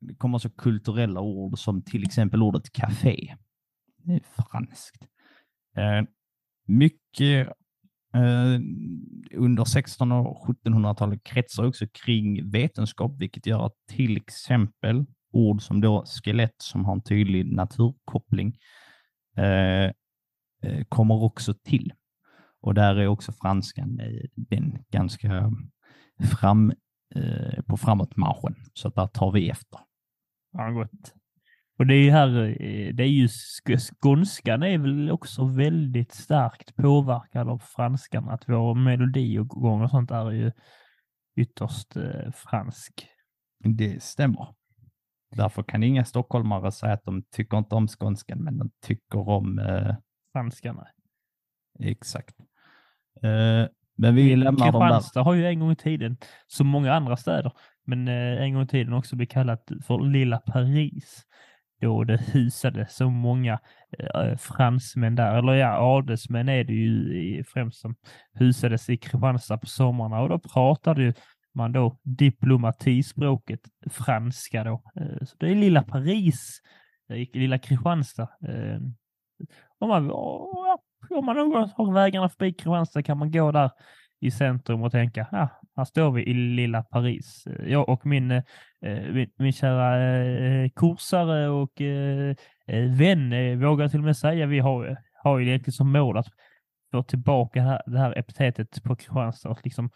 [0.00, 3.36] det kommer så kulturella ord som till exempel ordet café.
[3.96, 5.02] Det är franskt.
[5.76, 6.02] Eh,
[6.66, 7.48] mycket
[8.18, 8.60] Eh,
[9.38, 15.80] under 1600 och 1700-talet kretsar också kring vetenskap, vilket gör att till exempel ord som
[15.80, 18.58] då skelett som har en tydlig naturkoppling
[19.36, 19.84] eh,
[20.62, 21.92] eh kommer också till.
[22.60, 25.52] Och där är också franskan eh, den ganska
[26.30, 26.72] fram,
[27.14, 28.54] eh, på framåtmarschen.
[28.74, 29.80] Så där tar vi efter.
[30.52, 31.14] Ja, gott.
[31.78, 32.28] Och det är ju här,
[32.62, 38.28] eh, det är ju sk- skånskan är väl också väldigt starkt påverkad av franskan.
[38.28, 40.52] Att vår melodi och gång och sånt är ju
[41.36, 43.08] ytterst eh, fransk.
[43.64, 44.54] Det stämmer.
[45.36, 49.58] Därför kan inga stockholmare säga att de tycker inte om skånskan, men de tycker om
[49.58, 49.94] eh,
[50.32, 50.86] Franskarna.
[51.78, 52.34] exakt.
[53.22, 53.66] Eh,
[53.96, 54.88] men vi lämnar dem där.
[54.88, 56.16] Kristianstad har ju en gång i tiden,
[56.46, 57.52] som många andra städer,
[57.86, 61.24] men eh, en gång i tiden också blivit kallat för Lilla Paris.
[61.80, 63.58] Då det husade så många
[63.98, 67.94] eh, eh, fransmän där, eller ja, adelsmän är det ju i, främst som
[68.34, 71.12] husades i Kristianstad på sommarna och då pratade ju
[71.58, 73.60] man då diplomatispråket
[73.90, 74.82] franska då.
[75.00, 76.60] Eh, så det är Lilla Paris,
[77.08, 78.28] eh, Lilla Kristianstad.
[78.48, 78.80] Eh,
[79.78, 80.10] om man,
[81.10, 83.70] om man någon har vägarna förbi Kristianstad kan man gå där
[84.20, 85.48] i centrum och tänka, ja,
[85.78, 87.44] här står vi i lilla Paris.
[87.66, 88.42] Jag och min, eh,
[89.12, 92.34] min, min kära eh, kursare och eh,
[92.98, 96.28] vän, vågar till och med säga, vi har, har ju egentligen som mål att
[96.92, 99.90] få tillbaka det här epitetet på Kristianstad och liksom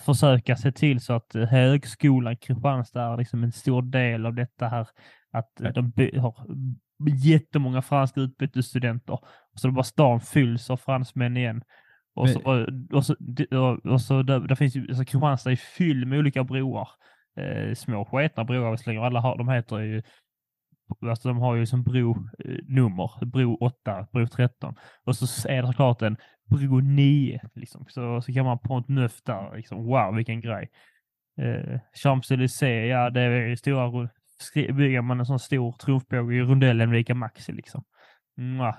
[0.00, 4.88] försöka se till så att högskolan Kristianstad är liksom en stor del av detta här,
[5.32, 6.46] att de har
[7.24, 9.18] jättemånga franska utbytesstudenter.
[9.54, 11.62] Så det bara stan fylls av fransmän igen.
[12.18, 13.16] Och så, och, så,
[13.84, 16.88] och, så där, där finns ju, alltså Kristianstad är fylld med olika broar.
[17.36, 20.02] Eh, små sketna broar visserligen, alla har, de heter ju,
[21.06, 22.10] alltså de har ju som bro
[22.44, 24.74] eh, nummer, bro 8, bro 13.
[25.04, 26.16] Och så är det såklart en
[26.50, 27.84] bro 9, liksom.
[27.88, 30.70] så, så kan man på ett nöff där, liksom, wow vilken grej.
[31.40, 34.08] Eh, Champs-Élysées, ja det är stora,
[34.54, 37.84] bygger man en sån stor trumfbåge i rondellen Vika Maxi liksom.
[38.36, 38.76] Mwah.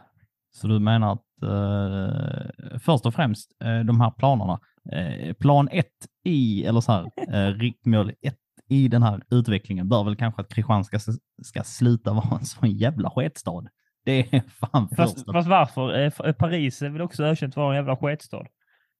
[0.51, 4.59] Så du menar att eh, först och främst eh, de här planerna,
[4.91, 5.85] eh, plan 1
[6.25, 8.35] i, eller så här, eh, riktmål 1
[8.69, 11.11] i den här utvecklingen bör väl kanske att Kristianstad ska,
[11.43, 13.63] ska sluta vara en sån jävla sketstad.
[14.05, 15.33] Det är fan Fast, första.
[15.33, 15.99] fast varför?
[15.99, 18.45] Eh, f- Paris är väl också ökänt vara en jävla sketstad.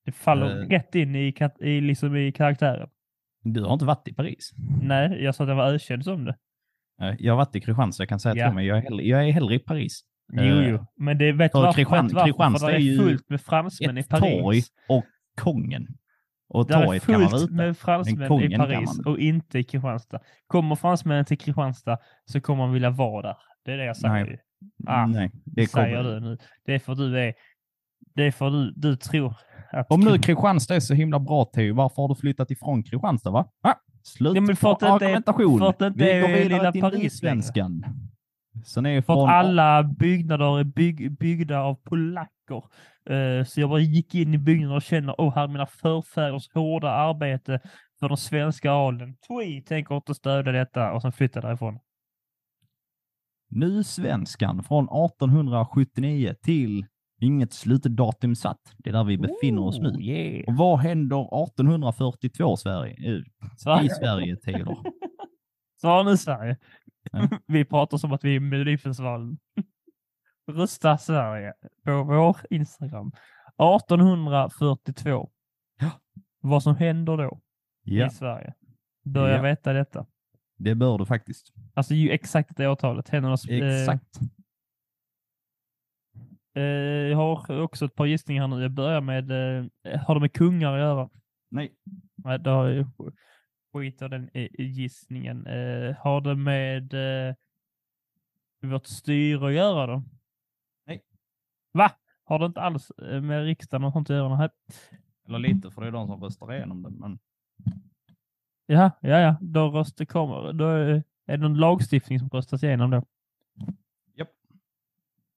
[0.06, 0.68] Det faller Eh.
[0.68, 2.90] rätt in i, i, liksom i karaktären.
[3.44, 4.52] Du har inte varit i Paris.
[4.82, 6.36] Nej, jag sa att den var ökänd som det.
[7.02, 8.48] Eh, Jag har varit i Kristianstad, jag kan säga Ja.
[8.48, 10.02] till mig, jag är hellre, jag är hellre i Paris.
[10.34, 10.86] Jo, Eh, jo.
[10.98, 11.82] Men det vet du varför?
[11.82, 12.26] Kristian- vet varför?
[12.28, 14.42] Kristianstad För det är är fullt med fransmän i Paris.
[14.42, 15.06] torg och
[15.42, 15.88] Kongen.
[16.50, 17.54] Och Det är torget kan vara fullt ute.
[17.54, 20.20] med fransmän i Paris och inte i Kristianstad.
[20.48, 23.38] Kommer fransmännen till Kristianstad så kommer man vilja vara där.
[23.66, 24.26] Det är det jag säger.
[24.26, 24.40] Nej.
[24.88, 26.38] Ah, Nej, det säger du nu.
[26.66, 27.34] Det är för du är...
[28.16, 29.34] Det är för du, du tror
[29.72, 29.92] att...
[29.92, 33.46] Om nu Kristianstad är så himla bra Teo, varför har du flyttat ifrån Kristianstad va?
[33.64, 33.74] Ah,
[34.04, 35.60] slut Ja, men för att på det är- argumentation.
[35.60, 37.86] för att det inte Vi är går vidare till Paris Nysvenskan.
[38.64, 39.30] Så ni är För från...
[39.30, 42.64] att alla byggnader är bygg, byggda av polacker.
[43.10, 46.50] Eh, så jag bara gick in i byggnaden och känner, åh, här är mina förfäders
[46.54, 47.60] hårda arbete
[48.00, 49.16] för den svenska adeln.
[49.28, 51.80] Twi tänker inte stödja detta och sen flyttade därifrån.
[53.52, 56.86] Nysvenskan från 1879 till
[57.22, 58.76] inget slutdatum satt.
[58.78, 59.90] Det är där vi befinner oss nu.
[59.90, 60.48] Oh, yeah.
[60.48, 62.96] Och vad händer 1842 Sverige?
[63.68, 64.78] eh, i Sverige, Theodor?
[65.82, 66.58] Så nu Sverige.
[67.12, 67.28] Ja.
[67.48, 69.38] vi pratar som att vi är Melodifestivalen.
[70.52, 71.54] Rösta Sverige
[71.84, 73.12] på vår Instagram.
[73.58, 75.30] 1842.
[75.80, 75.92] Ja.
[76.42, 77.42] Vad som händer då
[77.84, 78.54] Ja, i Sverige.
[79.04, 79.42] Bör jag Ja.
[79.42, 80.06] veta detta?
[80.58, 81.54] det bör du faktiskt.
[81.74, 83.10] Alltså ju exakt det årtalet.
[83.10, 84.20] Händer något, eh, Exakt.
[86.56, 88.62] Eh, jag har också ett par gissningar här nu.
[88.62, 89.66] Jag börjar med, eh,
[90.08, 91.10] har det med kungar att göra?
[91.52, 91.74] Nej.
[92.16, 92.86] Nej, då har jag
[93.74, 95.48] skit av den gissningen.
[95.48, 97.36] Eh, har det med eh,
[98.62, 100.04] vårt styre att göra då?
[100.86, 101.04] Nej.
[101.72, 101.92] Va?
[102.24, 104.38] Har det inte alls eh, med riksdagen och sånt att göra?
[104.38, 104.50] Nej.
[105.28, 106.90] Eller lite, för det är de som röstar igenom det.
[106.90, 107.20] Men
[108.72, 109.36] Ja, ja, ja.
[109.42, 110.54] Då röstar kommer.
[110.54, 113.04] Då är det någon lagstiftning som röstas igenom då?
[114.16, 114.30] Japp.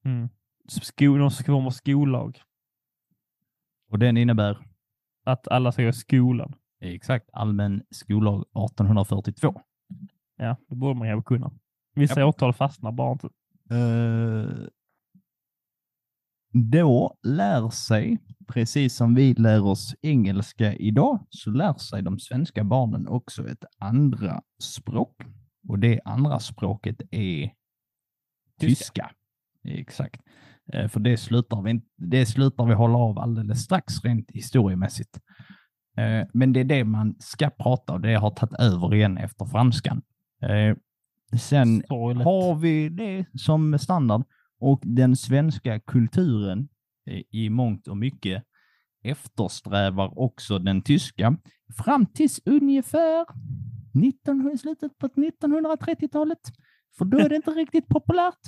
[0.04, 0.28] Mm.
[0.68, 2.42] Sko, någon som kommer skollag.
[3.88, 4.58] Och den innebär?
[5.24, 6.54] Att alla ska gå i skolan.
[6.84, 9.60] Exakt, allmän skollag 1842.
[10.36, 11.50] Ja, det borde man ju kunna.
[11.94, 12.26] Vissa Ja.
[12.26, 13.28] årtal fastnar bara inte.
[13.70, 14.66] Eh,
[16.72, 18.18] då lär sig,
[18.48, 23.64] precis som vi lär oss engelska idag, så lär sig de svenska barnen också ett
[23.78, 25.22] andra språk.
[25.68, 27.50] Och det andra språket är
[28.58, 28.76] Tyska.
[28.76, 29.10] tyska.
[29.64, 30.20] Exakt.
[30.72, 35.20] Eh, För det slutar, vi, det slutar vi hålla av alldeles strax rent historiemässigt.
[35.96, 39.44] Eh, Men det är det man ska prata och det har tagit över igen efter
[39.44, 40.02] franskan.
[40.42, 40.76] Eh,
[41.38, 42.24] Sen Sorgligt.
[42.24, 44.22] har vi det som standard
[44.60, 46.68] och den svenska kulturen
[47.10, 48.42] eh, i mångt och mycket
[49.04, 51.36] eftersträvar också den tyska
[51.84, 53.26] fram tills ungefär
[53.94, 56.38] 19, slutet på 1930-talet.
[56.98, 58.38] För då är det inte riktigt populärt.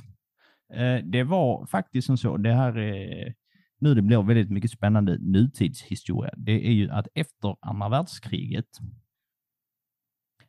[1.04, 3.34] Det var faktiskt som så, det här är,
[3.80, 8.68] nu det blir väldigt mycket spännande nutidshistoria, det är ju att efter andra världskriget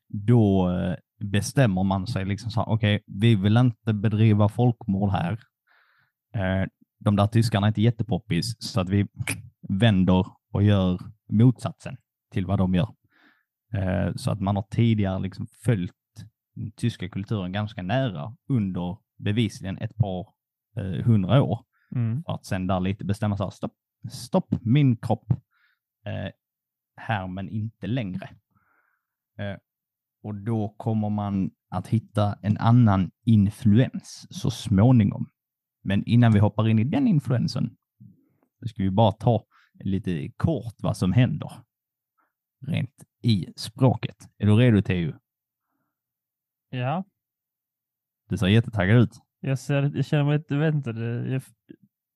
[0.08, 5.40] då eh, bestämmer man sig liksom så här, okej, vi vill inte bedriva folkmord här.
[6.34, 6.68] Eh,
[7.00, 9.08] de där tyskarna är inte jättepoppis, så att vi
[9.70, 11.00] vänder och gör
[11.30, 11.98] motsatsen
[12.32, 12.90] till vad de gör.
[13.74, 15.92] Eh, så att man har tidigare liksom följt
[16.56, 20.36] den tyska kulturen ganska nära under bevisligen ett par
[21.04, 21.66] hundra år.
[21.96, 22.24] Mm.
[22.24, 23.74] För att sen där lite bestämma sig, stopp,
[24.12, 25.32] stopp min kropp.
[26.06, 26.32] Eh,
[26.98, 28.30] här men inte längre.
[29.38, 29.58] Eh,
[30.24, 35.30] och då kommer man att hitta en annan influens så småningom.
[35.84, 37.78] Men innan vi hoppar in i den influensen,
[38.60, 41.52] så ska vi bara ta lite kort vad som händer
[42.68, 44.30] rent i språket.
[44.38, 45.14] Är du redo Teo?
[46.70, 47.04] Ja,
[48.30, 49.20] Du ser jättetaggad ut.
[49.40, 50.24] jag, ser, jag känner
[50.58, 51.42] mig inte, det, jag,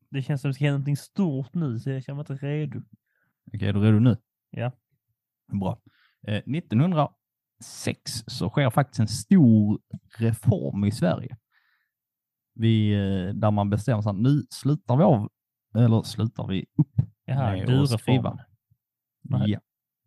[0.09, 2.45] det känns som att det ska hända någonting stort nu, så jag känner mig inte
[2.45, 2.81] redo.
[3.53, 4.17] Okej, är du redo nu?
[4.49, 4.71] Ja.
[5.59, 5.81] Bra.
[6.27, 9.79] Eh, 1906 så sker faktiskt en stor
[10.17, 11.37] reform i Sverige.
[12.53, 15.29] Vi, eh, där man bestämmer sig att nu slutar vi av,
[15.75, 16.95] eller slutar vi upp
[17.25, 18.39] Jaha, med att skriva.
[19.21, 19.59] Ja.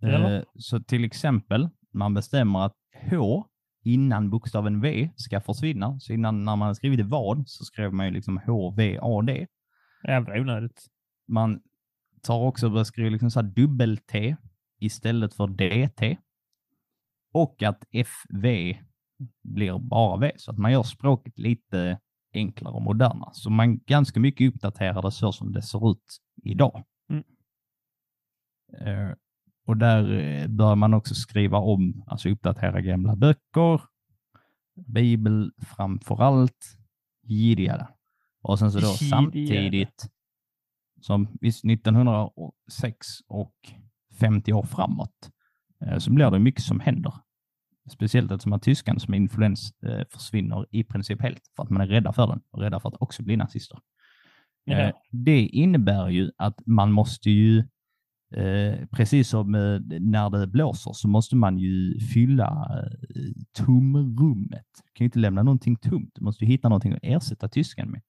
[0.09, 2.77] Eh, så till exempel, man bestämmer att
[3.11, 3.47] H
[3.85, 6.01] innan bokstaven V ska försvinna.
[6.01, 9.47] Så innan när man skrivit vad så skrev man ju liksom H, V, A, D.
[10.09, 10.87] Jävla onödigt.
[11.29, 11.61] Man
[12.23, 14.37] tar också och beskriver liksom så dubbel-T
[14.79, 16.17] istället för DT.
[17.33, 18.77] Och att FV
[19.43, 21.99] blir bara V, så att man gör språket lite
[22.35, 23.31] enklare och modernare.
[23.33, 26.85] Så man ganska mycket uppdaterar det så som det ser ut idag.
[27.09, 27.25] Mm.
[28.81, 29.15] Eh,
[29.67, 33.81] och där eh, bör man också skriva om, alltså uppdatera gamla böcker,
[34.75, 36.79] Bibel framför allt,
[37.23, 37.89] Jiddiga.
[38.43, 39.23] Och sen så då Tidigare.
[39.23, 40.09] samtidigt
[41.01, 43.55] som 1906 och
[44.21, 45.31] 50 år framåt
[45.99, 47.15] så blir det mycket som händer.
[47.91, 49.73] Speciellt eftersom att tyskan som influens
[50.11, 53.03] försvinner i princip helt för att man är rädda för den och rädda för att
[53.03, 53.79] också bli nazister.
[54.65, 54.93] Ja.
[55.11, 57.65] Det innebär ju att man måste ju,
[58.91, 59.53] precis som
[60.01, 62.69] när det blåser, så måste man ju fylla
[63.53, 64.67] tomrummet.
[64.85, 66.11] Du kan ju inte lämna någonting tomt.
[66.15, 68.03] Du måste ju hitta någonting att ersätta tyskan med.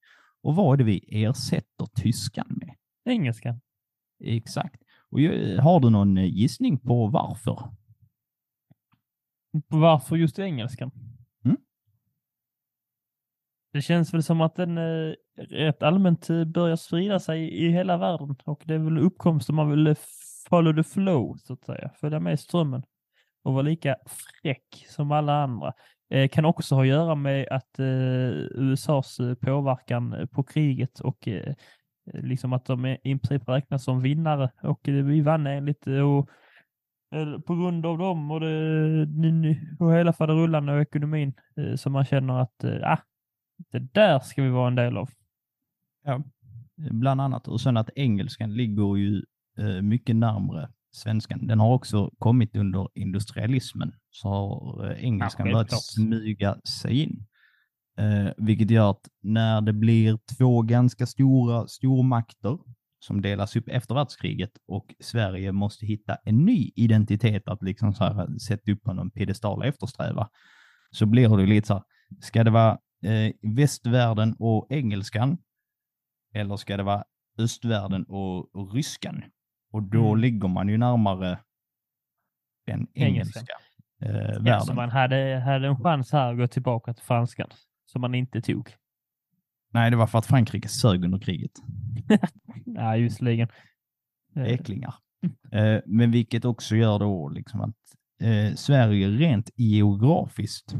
[0.44, 2.74] Och vad är det vi ersätter tyskan med?
[3.04, 3.60] Engelskan.
[4.24, 4.82] Exakt.
[5.10, 7.70] Och ju- har du någon eh, gissning på varför?
[9.68, 10.90] Varför just engelskan?
[11.44, 11.56] Mm.
[13.72, 17.96] Det känns väl som att den eh, rätt allmänt eh, börjar sprida sig i hela
[17.96, 19.96] världen och det är väl uppkomsten man vill eh,
[20.48, 22.82] follow the flow så att säga, följa med strömmen
[23.42, 23.96] och vara lika
[24.42, 25.72] fräck som alla andra.
[26.10, 31.00] Eh, kan också ha att göra med att eh, USAs eh, påverkan eh, på kriget
[31.00, 31.54] och eh,
[32.14, 36.30] eh liksom att de i princip räknas som vinnare och eh, vi vann enligt och
[37.46, 42.34] på grund av dem och, det, och hela faderullan och ekonomin eh, som man känner
[42.34, 42.98] att eh, ah,
[43.72, 45.10] det där ska vi vara en del av.
[46.04, 46.22] Ja.
[46.76, 47.48] Bland annat.
[47.48, 49.24] Och sen att engelskan ligger ju
[49.82, 51.46] mycket närmre svenskan.
[51.46, 53.92] Den har också kommit under industrialismen.
[54.10, 55.82] Så har eh, engelskan börjat självklart.
[55.82, 57.26] smyga sig in.
[57.98, 62.58] Eh, vilket gör att när det blir två ganska stora stormakter
[62.98, 68.04] som delas upp efter världskriget och Sverige måste hitta en ny identitet att liksom så
[68.04, 70.28] här, sätta upp på någon piedestal och eftersträva,
[70.90, 71.82] så blir det lite så här,
[72.20, 75.38] ska det vara eh, västvärlden och engelskan
[76.34, 77.04] eller ska det vara
[77.38, 79.22] östvärlden och, och ryskan?
[79.74, 80.20] Och då Mm.
[80.20, 81.38] ligger man ju närmare
[82.66, 83.56] den engelska Engelskan.
[84.02, 84.76] eh, Ja, världen.
[84.76, 87.48] man hade, hade en chans här att gå tillbaka till franskan
[87.86, 88.74] som man inte tog.
[89.72, 91.50] Nej, det var för att Frankrike sög under kriget.
[92.66, 93.48] Ja, visserligen.
[94.36, 94.94] Eh, Äcklingar.
[95.52, 97.76] Eh, men vilket också gör då liksom att
[98.22, 100.74] eh, Sverige rent geografiskt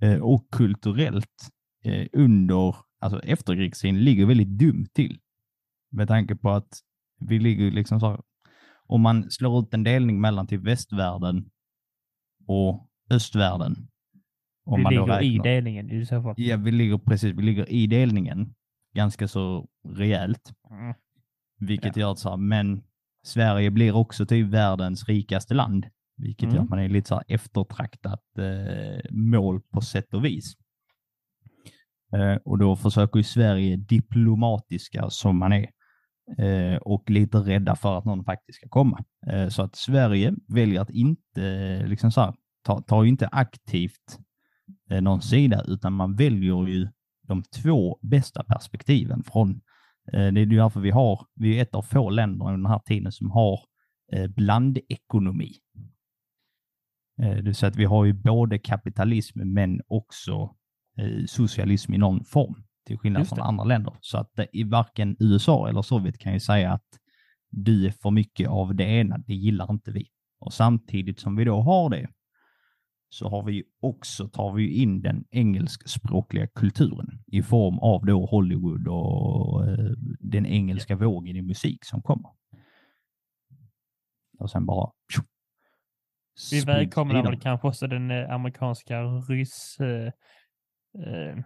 [0.00, 1.48] eh, och kulturellt
[1.84, 5.18] eh, under alltså efterkrigstiden ligger väldigt dumt till.
[5.92, 6.68] Med tanke på att
[7.20, 8.20] vi ligger liksom så här,
[8.86, 11.50] om man slår ut en delning mellan till västvärlden
[12.46, 13.88] och östvärlden.
[14.64, 16.34] Om Vi man ligger i delningen i så fall.
[16.36, 18.54] Ja, vi ligger precis, vi ligger i delningen
[18.94, 20.94] ganska så rejält, Mm.
[21.58, 22.82] vilket gör att så här, men
[23.24, 25.86] Sverige blir också typ världens rikaste land,
[26.16, 26.64] vilket gör Mm.
[26.64, 30.54] att man är lite så här eftertraktat eh, mål på sätt och vis.
[32.12, 35.66] Eh, och då försöker ju Sverige diplomatiska som man är
[36.38, 39.04] Eh, och lite rädda för att någon faktiskt ska komma.
[39.26, 42.34] Eh, så att Sverige väljer att inte eh, liksom så här,
[42.86, 44.18] tar ju inte aktivt
[45.00, 46.88] någon sida, utan man väljer ju
[47.22, 49.60] de två bästa perspektiven från.
[50.12, 52.78] Det är ju därför vi har, vi är ett av få länder under den här
[52.78, 53.60] tiden som har
[54.28, 55.52] blandekonomi.
[57.16, 60.54] Det vill säga att vi har ju både kapitalism men också
[61.26, 63.96] socialism i någon form, till skillnad från andra länder.
[64.00, 66.86] Så att i varken USA eller Sovjet kan ju säga att
[67.50, 70.06] du är för mycket av det ena, det gillar inte vi.
[70.38, 72.08] Och samtidigt som vi då har det,
[73.08, 78.26] så har vi ju också, tar vi in den engelskspråkliga kulturen i form av då
[78.26, 82.30] Hollywood och eh, den engelska vågen i musik som kommer.
[84.38, 84.90] Och sen bara...
[85.12, 85.22] tjo,
[86.50, 90.06] Vi välkomnar väl kanske också den eh, amerikanska ryss, eh,
[91.06, 91.38] eh,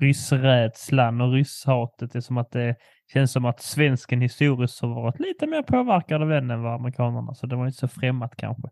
[0.00, 2.12] ryssrädslan och rysshatet.
[2.12, 2.76] Det är som att det
[3.12, 7.34] känns som att svensken historiskt har varit lite mer påverkad av den än vad amerikanerna.
[7.34, 8.68] Så det var inte så främmat kanske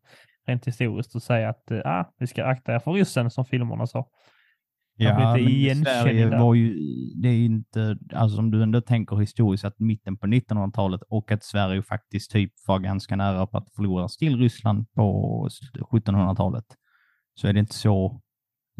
[0.46, 3.86] rent historiskt att säga att eh, ah, vi ska akta er för ryssen som filmerna
[3.86, 4.08] sa.
[5.00, 6.74] Ja, men Sverige var ju,
[7.14, 11.44] det är inte, alltså om du ändå tänker historiskt att mitten på 1900-talet och att
[11.44, 15.48] Sverige faktiskt typ var ganska nära på att förlora till Ryssland på
[15.92, 16.64] 1700-talet,
[17.34, 18.20] så är det inte så.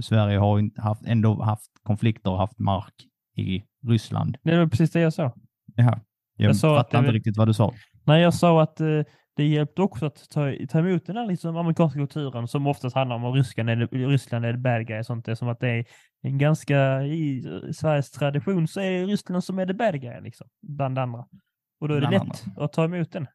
[0.03, 2.95] Sverige har haft, ändå haft konflikter och haft mark
[3.37, 4.37] i Ryssland.
[4.43, 5.33] Det var precis det jag sa.
[5.75, 6.01] Jaha.
[6.37, 7.73] Jag, Jag fattar inte riktigt vad du sa.
[8.05, 9.01] Nej, jag sa att eh,
[9.37, 13.17] det hjälpte också att ta, ta emot den här liksom, amerikanska kulturen som oftast handlar
[13.17, 15.25] om att Ryssland är, det- Ryssland är bad guy och sånt.
[15.25, 15.85] Det är som att det är
[16.23, 17.43] en ganska, i
[17.73, 21.25] Sveriges tradition så är det Ryssland som är the bad guy liksom, bland andra.
[21.81, 23.27] Och då är det Bland lätt att ta emot den.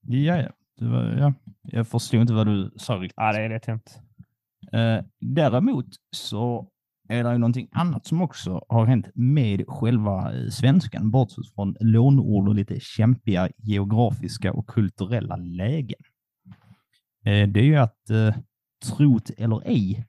[0.00, 0.50] Ja, ja.
[0.80, 1.32] Var, ja.
[1.62, 3.14] Jag förstod inte vad du sa riktigt.
[3.16, 4.00] Ja, det är lätt hänt.
[4.72, 6.68] Eh, däremot så
[7.08, 11.76] är det ju någonting annat som också har hänt med själva eh, svenskan, bortsett från
[11.80, 16.00] lånord och lite kämpiga geografiska och kulturella lägen.
[17.24, 18.34] Eh, det är ju att, eh,
[18.84, 20.06] trot eller ej,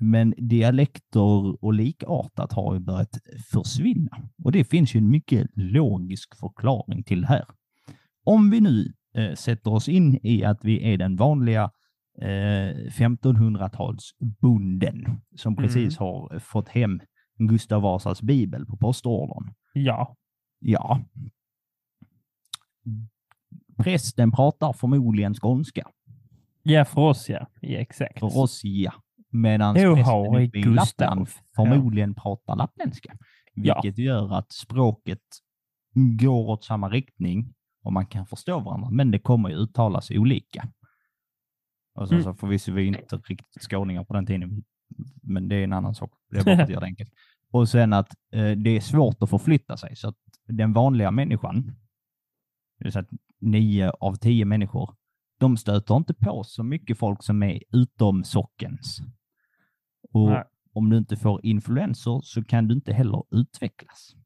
[0.00, 3.18] men dialekter och likartat har ju börjat
[3.52, 4.30] försvinna.
[4.44, 7.44] Och det finns ju en mycket logisk förklaring till det här.
[8.24, 11.70] Om vi nu eh, sätter oss in i att vi är den vanliga
[12.18, 17.00] eh, 1500-talsbonden som precis har fått hem
[17.38, 19.54] Gustav Vasas bibel på postordern.
[19.74, 20.16] Ja,
[20.64, 21.00] Ja.
[23.76, 25.88] Prästen pratar förmodligen skånska.
[26.62, 27.46] ja för oss ja.
[27.60, 28.18] ja exakt.
[28.18, 28.92] För oss ja.
[29.30, 30.62] Medan prästen i.
[30.64, 33.16] Lappland förmodligen pratar lappländska.
[33.54, 33.80] Ja.
[33.82, 35.22] Vilket gör att språket
[35.94, 40.68] går åt samma riktning och man kan förstå varandra, men det kommer ju uttalas olika.
[41.94, 42.24] Och så, Mm.
[42.24, 44.64] så förvisso vi inte riktigt skåningar på den tiden,
[45.22, 46.12] men det är en annan sak.
[46.30, 47.12] Det är bara att göra det enkelt.
[47.50, 50.16] Och sen att eh, det är svårt att förflytta sig, så att
[50.46, 51.62] den vanliga människan,
[52.78, 53.04] det vill säga
[53.40, 54.94] nio av tio människor,
[55.38, 59.00] de stöter inte på så mycket folk som är utom sockens.
[60.12, 60.44] Och Nej.
[60.72, 64.16] om du inte får influenser så kan du inte heller utvecklas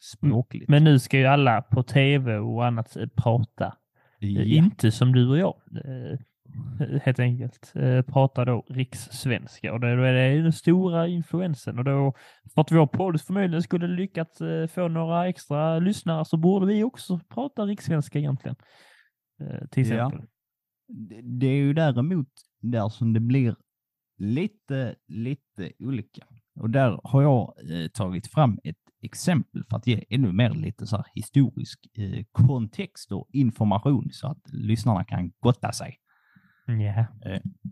[0.00, 0.68] språkligt.
[0.68, 3.76] Men nu ska ju alla på tv och annat eh, prata.
[4.20, 4.42] Eh, ja.
[4.42, 5.54] Inte som du och jag.
[7.04, 7.72] Helt enkelt.
[7.74, 12.14] Eh, Prata då rikssvenska och då är det den stora influensen och då
[12.54, 16.84] för att vår podd förmodligen skulle lyckats eh, få några extra lyssnare så borde vi
[16.84, 18.56] också prata rikssvenska egentligen.
[19.40, 20.06] Eh, Till Ja.
[20.06, 20.28] exempel.
[20.88, 22.28] Det- Det är ju däremot
[22.60, 23.56] där som det blir
[24.18, 26.24] lite, lite olika.
[26.60, 30.86] Och där har jag eh, tagit fram ett exempel för att ge ännu mer lite
[30.86, 31.80] så här historisk
[32.32, 35.96] kontext och information så att lyssnarna kan gotta sig.
[36.66, 37.06] Ja.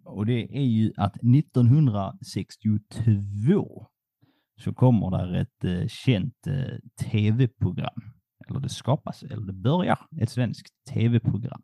[0.04, 3.86] Och det är ju att 1962
[4.60, 6.78] så kommer där ett eh, känt eh,
[7.10, 8.02] tv-program.
[8.48, 11.62] Eller det skapas, eller det börjar ett svenskt tv-program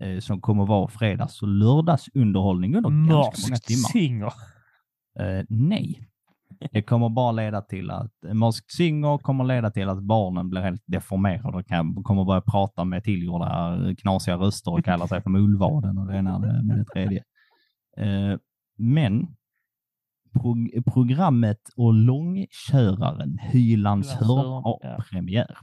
[0.00, 3.88] eh, som kommer vara fredags och lördagsunderhållning under ganska många timmar.
[3.92, 4.32] Singer.
[5.48, 6.09] Nej.
[6.72, 10.82] Det kommer bara leda till att Mask Singer kommer leda till att barnen blir helt
[10.86, 15.98] deformerade och kan, kommer börja prata med tillgjorda knasiga röster och kalla sig för Mullvaden
[15.98, 17.24] och det ena med det tredje.
[17.96, 18.38] Eh,
[18.78, 19.26] men
[20.32, 25.58] pro programmet och långköraren Hylands hörna har premiär.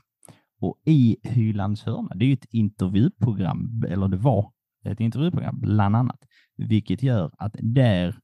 [0.59, 4.51] Och i Hylands hörna, det är ju ett intervjuprogram, eller det var
[4.85, 6.19] ett intervjuprogram bland annat,
[6.57, 8.19] vilket gör att där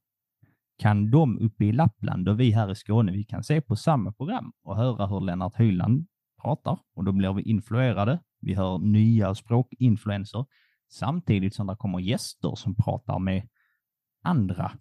[0.78, 4.12] kan de uppe i Lappland och vi här i Skåne, vi kan se på samma
[4.12, 6.06] program och höra hur Lennart Hyland
[6.42, 8.20] pratar och då blir vi influerade.
[8.40, 10.46] Vi hör nya språkinfluenser
[10.88, 13.48] samtidigt som det kommer gäster som pratar med
[14.22, 14.72] andra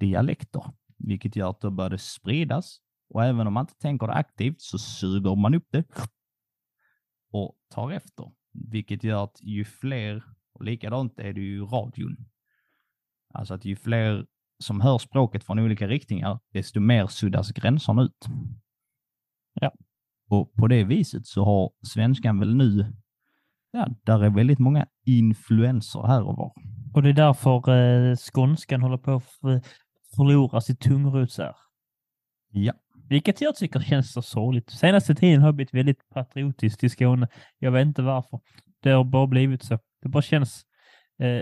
[0.00, 0.62] dialekter,
[0.98, 4.78] vilket gör att det börjar spridas och även om man inte tänker det aktivt så
[4.78, 5.84] suger man upp det
[7.32, 12.16] och tar efter, vilket gör att ju fler, och likadant är det ju radion,
[13.34, 14.26] alltså att ju fler
[14.58, 18.26] som hör språket från olika riktningar, desto mer suddas gränserna ut.
[19.60, 19.72] Ja.
[20.28, 22.92] Och på det viset så har svenskan väl nu,
[23.70, 26.52] ja, där är väldigt många influenser här och var.
[26.94, 29.60] Och det är därför eh, skånskan håller på att för,
[30.16, 31.54] förlora sitt tungrotsär.
[32.50, 32.72] Ja.
[33.08, 34.70] Vilket jag tycker känns så sorgligt.
[34.70, 37.28] Senaste tiden har jag blivit väldigt patriotisk till Skåne.
[37.58, 38.40] Jag vet inte varför.
[38.82, 39.78] Det har bara blivit så.
[40.02, 40.66] Det bara känns,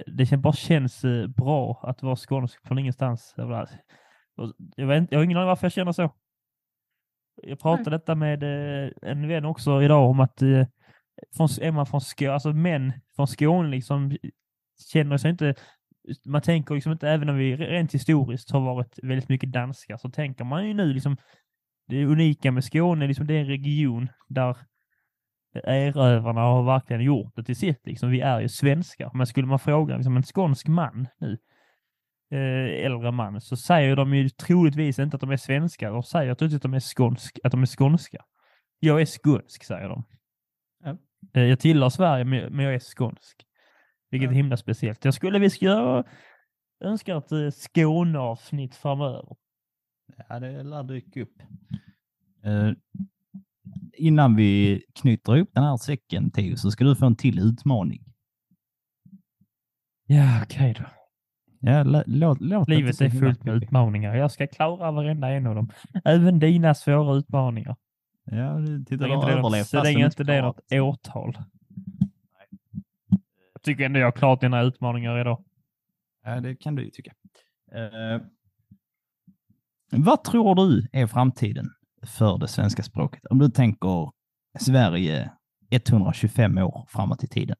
[0.06, 3.34] det känns, bara känns eh, bra att vara skånsk från ingenstans.
[3.36, 6.14] Jag, vet, inte- jag har ingen aning varför jag känner så.
[7.42, 10.66] Jag pratade detta med eh, en vän också idag om att eh,
[11.36, 14.16] från, är man från Skåne, alltså män från Skåne liksom
[14.92, 15.54] känner sig inte
[16.24, 20.10] man tänker liksom inte, även om vi rent historiskt har varit väldigt mycket danskar, så
[20.10, 21.16] tänker man ju nu liksom
[21.86, 24.56] det unika med Skåne, liksom det är en region där
[25.54, 27.86] erövrarna har verkligen gjort det till sitt.
[27.86, 28.10] Liksom.
[28.10, 29.10] Vi är ju svenskar.
[29.14, 31.38] Men skulle man fråga liksom, en skånsk man nu,
[32.30, 35.90] eh, äldre man, så säger de ju troligtvis inte att de är svenskar.
[35.90, 38.24] De säger troligtvis att de är, skånsk, att de är skånska.
[38.80, 40.04] Jag är skånsk, säger de.
[40.84, 40.98] Ja.
[41.34, 43.46] Eh, jag tillhör Sverige, men jag är skånsk.
[44.10, 44.36] Vilket är Ja.
[44.36, 45.04] himla speciellt.
[45.04, 46.04] Jag skulle vi ska göra,
[46.84, 49.36] önskar ett eh, Skåneavsnitt framöver.
[50.28, 51.42] Ja, det lär dyka upp.
[53.92, 58.04] Innan vi knyter ihop den här säcken, Theo, så ska du få en till utmaning.
[60.06, 60.84] Ja, okej då.
[61.60, 64.14] Ja, lå- låt, låt Livet är fullt med utmaningar.
[64.16, 65.70] Jag ska klara varenda en av dem.
[66.04, 67.76] Även dina svåra utmaningar.
[68.24, 71.38] Ja, Så du har inte det är överlevt så länge inte det är något årtal.
[73.52, 75.44] Jag tycker ändå jag har klarat dina utmaningar idag.
[76.24, 77.12] Ja, det kan du ju tycka.
[77.72, 78.20] Eh,
[79.90, 81.66] vad tror du är framtiden
[82.06, 83.26] för det svenska språket?
[83.30, 84.10] Om du tänker
[84.58, 85.30] Sverige
[85.70, 87.56] 125 år framåt i tiden.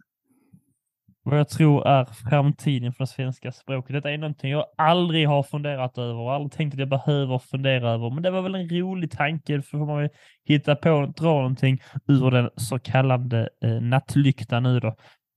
[1.23, 3.93] Vad jag tror är framtiden för det svenska språket.
[3.93, 7.91] Detta är någonting jag aldrig har funderat över och aldrig tänkt att jag behöver fundera
[7.91, 8.11] över.
[8.11, 10.09] Men det var väl en rolig tanke, för man vill
[10.45, 14.89] hitta på, dra någonting ur den så kallade eh, nattlyktan nu då.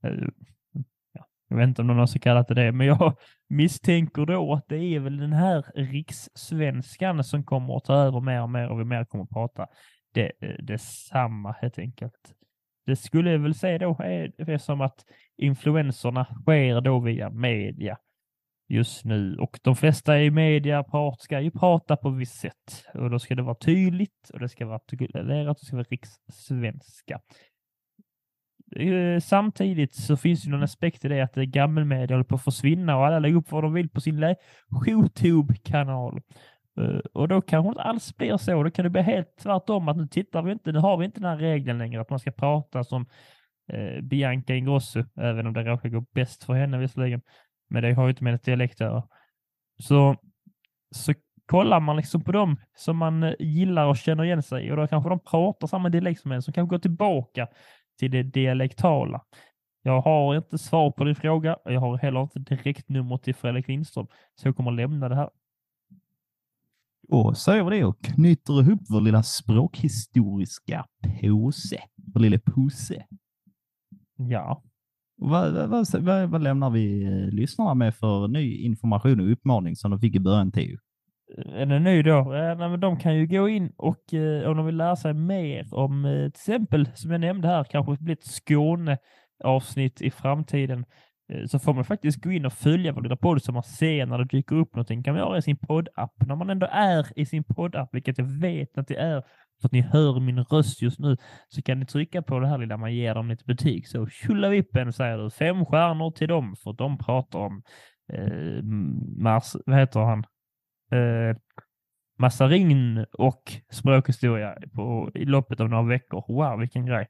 [0.03, 0.11] Eh,
[1.49, 4.67] jag vet inte om någon har så kallat det det, men jag misstänker då att
[4.67, 8.79] det är väl den här rikssvenskan som kommer att ta över mer och mer och
[8.79, 9.67] vi mer kommer att prata
[10.13, 12.33] det, eh, detsamma helt enkelt.
[12.85, 15.05] Det skulle jag väl säga då är, som att
[15.37, 17.97] influenserna sker då via media
[18.69, 20.83] just nu och de flesta i media
[21.19, 24.65] ska ju prata på visst sätt och då ska det vara tydligt och det ska
[24.65, 27.21] vara artikulerat och det ska vara rikssvenska.
[29.21, 33.05] Samtidigt så finns det någon aspekt i det att gammelmedia håller på att försvinna och
[33.05, 34.35] alla lägger upp vad de vill på sin
[34.87, 36.21] Youtube-kanal.
[36.77, 38.63] Eh, och då kanske det inte alls blir så.
[38.63, 41.19] Då kan det bli helt tvärtom att nu tittar vi inte, nu har vi inte
[41.19, 43.05] den här regeln längre att man ska prata som
[43.73, 47.21] eh, Bianca Ingrosso, även om det råkar gå bäst för henne visserligen.
[47.69, 49.03] Men det har ju inte med ett dialekt att göra.
[49.79, 50.15] Så,
[50.95, 51.13] så
[51.45, 54.77] kollar man liksom på dem som man eh, gillar och känner igen sig i och
[54.77, 57.47] då kanske de pratar samma dialekt som en som kanske går tillbaka
[57.97, 59.21] till det dialektala.
[59.83, 63.67] Jag har inte svar på din fråga och jag har heller inte direktnummer till Fredrik
[63.67, 65.29] Lindström, så jag kommer lämna det här.
[67.09, 70.85] Och säger vi det och knyter ihop vår lilla språkhistoriska
[71.21, 71.81] påse,
[72.13, 73.05] vår lilla påse.
[74.17, 74.63] Ja,
[75.15, 79.75] Vad, vad, vad, vad, vad lämnar vi eh, lyssnarna med för ny information och uppmaning
[79.75, 80.77] som de fick i början, Theo?
[81.35, 82.19] Är den ny då?
[82.19, 85.13] Eh, nej, men de kan ju gå in och eh, om de vill lära sig
[85.13, 90.11] mer om eh, till exempel, som jag nämnde här, kanske det blir ett Skåne-avsnitt i
[90.11, 90.85] framtiden,
[91.33, 94.05] eh, så får man faktiskt gå in och följa vår lilla podd så man ser
[94.05, 95.03] när det dyker upp någonting.
[95.03, 96.13] kan man göra i sin poddapp.
[96.27, 99.21] När man ändå är i sin poddapp, vilket jag vet att det är,
[99.61, 101.17] för att ni hör min röst just nu,
[101.47, 103.87] så kan ni trycka på det här lilla man ger dem lite betyg.
[103.87, 107.61] Så tjolavippen säger du, fem stjärnor till dem, för att de pratar om
[108.13, 108.63] eh,
[109.17, 110.23] Mars, vad heter han?
[110.91, 111.37] Eh,
[112.19, 113.41] massa ring och
[113.71, 116.23] språkhistoria på, i loppet av några veckor.
[116.27, 117.07] Wow, vilken grej.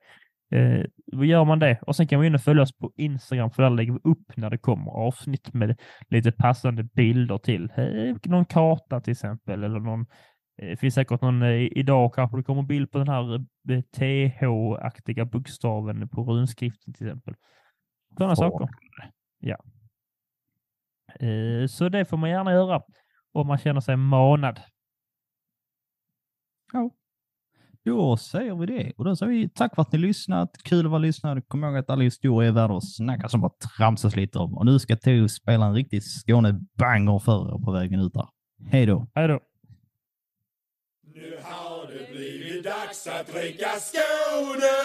[0.51, 3.63] Eh, då gör man det och sen kan man och följa oss på Instagram för
[3.63, 5.79] där lägger vi upp när det kommer avsnitt med
[6.09, 7.71] lite passande bilder till.
[7.75, 10.05] Eh, någon karta till exempel eller någon
[10.57, 13.35] det finns säkert någon, eh, idag kanske det kommer bild på den här
[13.69, 17.35] eh, TH-aktiga bokstaven på runskriften till exempel.
[18.17, 18.69] Sådana saker.
[19.39, 19.57] Ja.
[21.19, 22.81] Eh, så det får man gärna göra
[23.33, 24.59] om man känner sig manad.
[26.73, 26.91] Ja.
[27.85, 28.93] Då säger vi det.
[28.97, 30.57] Och då säger vi tack för att ni lyssnat.
[30.63, 31.41] Kul att vara lyssnare.
[31.41, 34.57] Kom ihåg att alla historier är värda att snacka som bara tramsas lite om.
[34.57, 38.27] Och nu ska Theo spela en riktig Skåne-banger för er på vägen ut där.
[38.71, 39.07] Hej då!
[39.15, 39.39] Hej då!
[41.13, 44.77] Nu har det blivit dags att dricka Skåne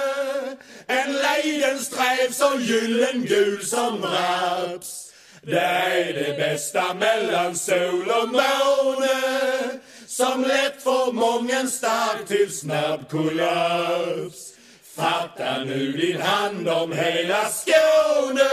[0.86, 5.11] En Leidensträv så gyllengul som raps
[5.46, 13.08] det är det bästa mellan sol och måne Som lätt får mången stark till snabb
[13.10, 14.52] kollaps.
[14.96, 18.50] Fatta nu din hand om hela Skåne.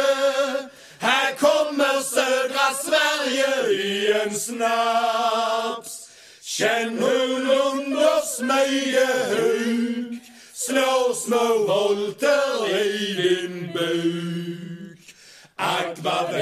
[1.00, 6.10] Här kommer södra Sverige i en snaps.
[6.42, 8.40] Känn hur Lunders
[9.38, 10.22] huk.
[10.54, 14.39] Slår små volter i din buk.
[15.62, 16.34] Ack vad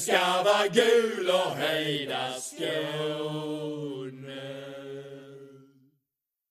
[0.00, 3.91] ska vara gul och hejda skål.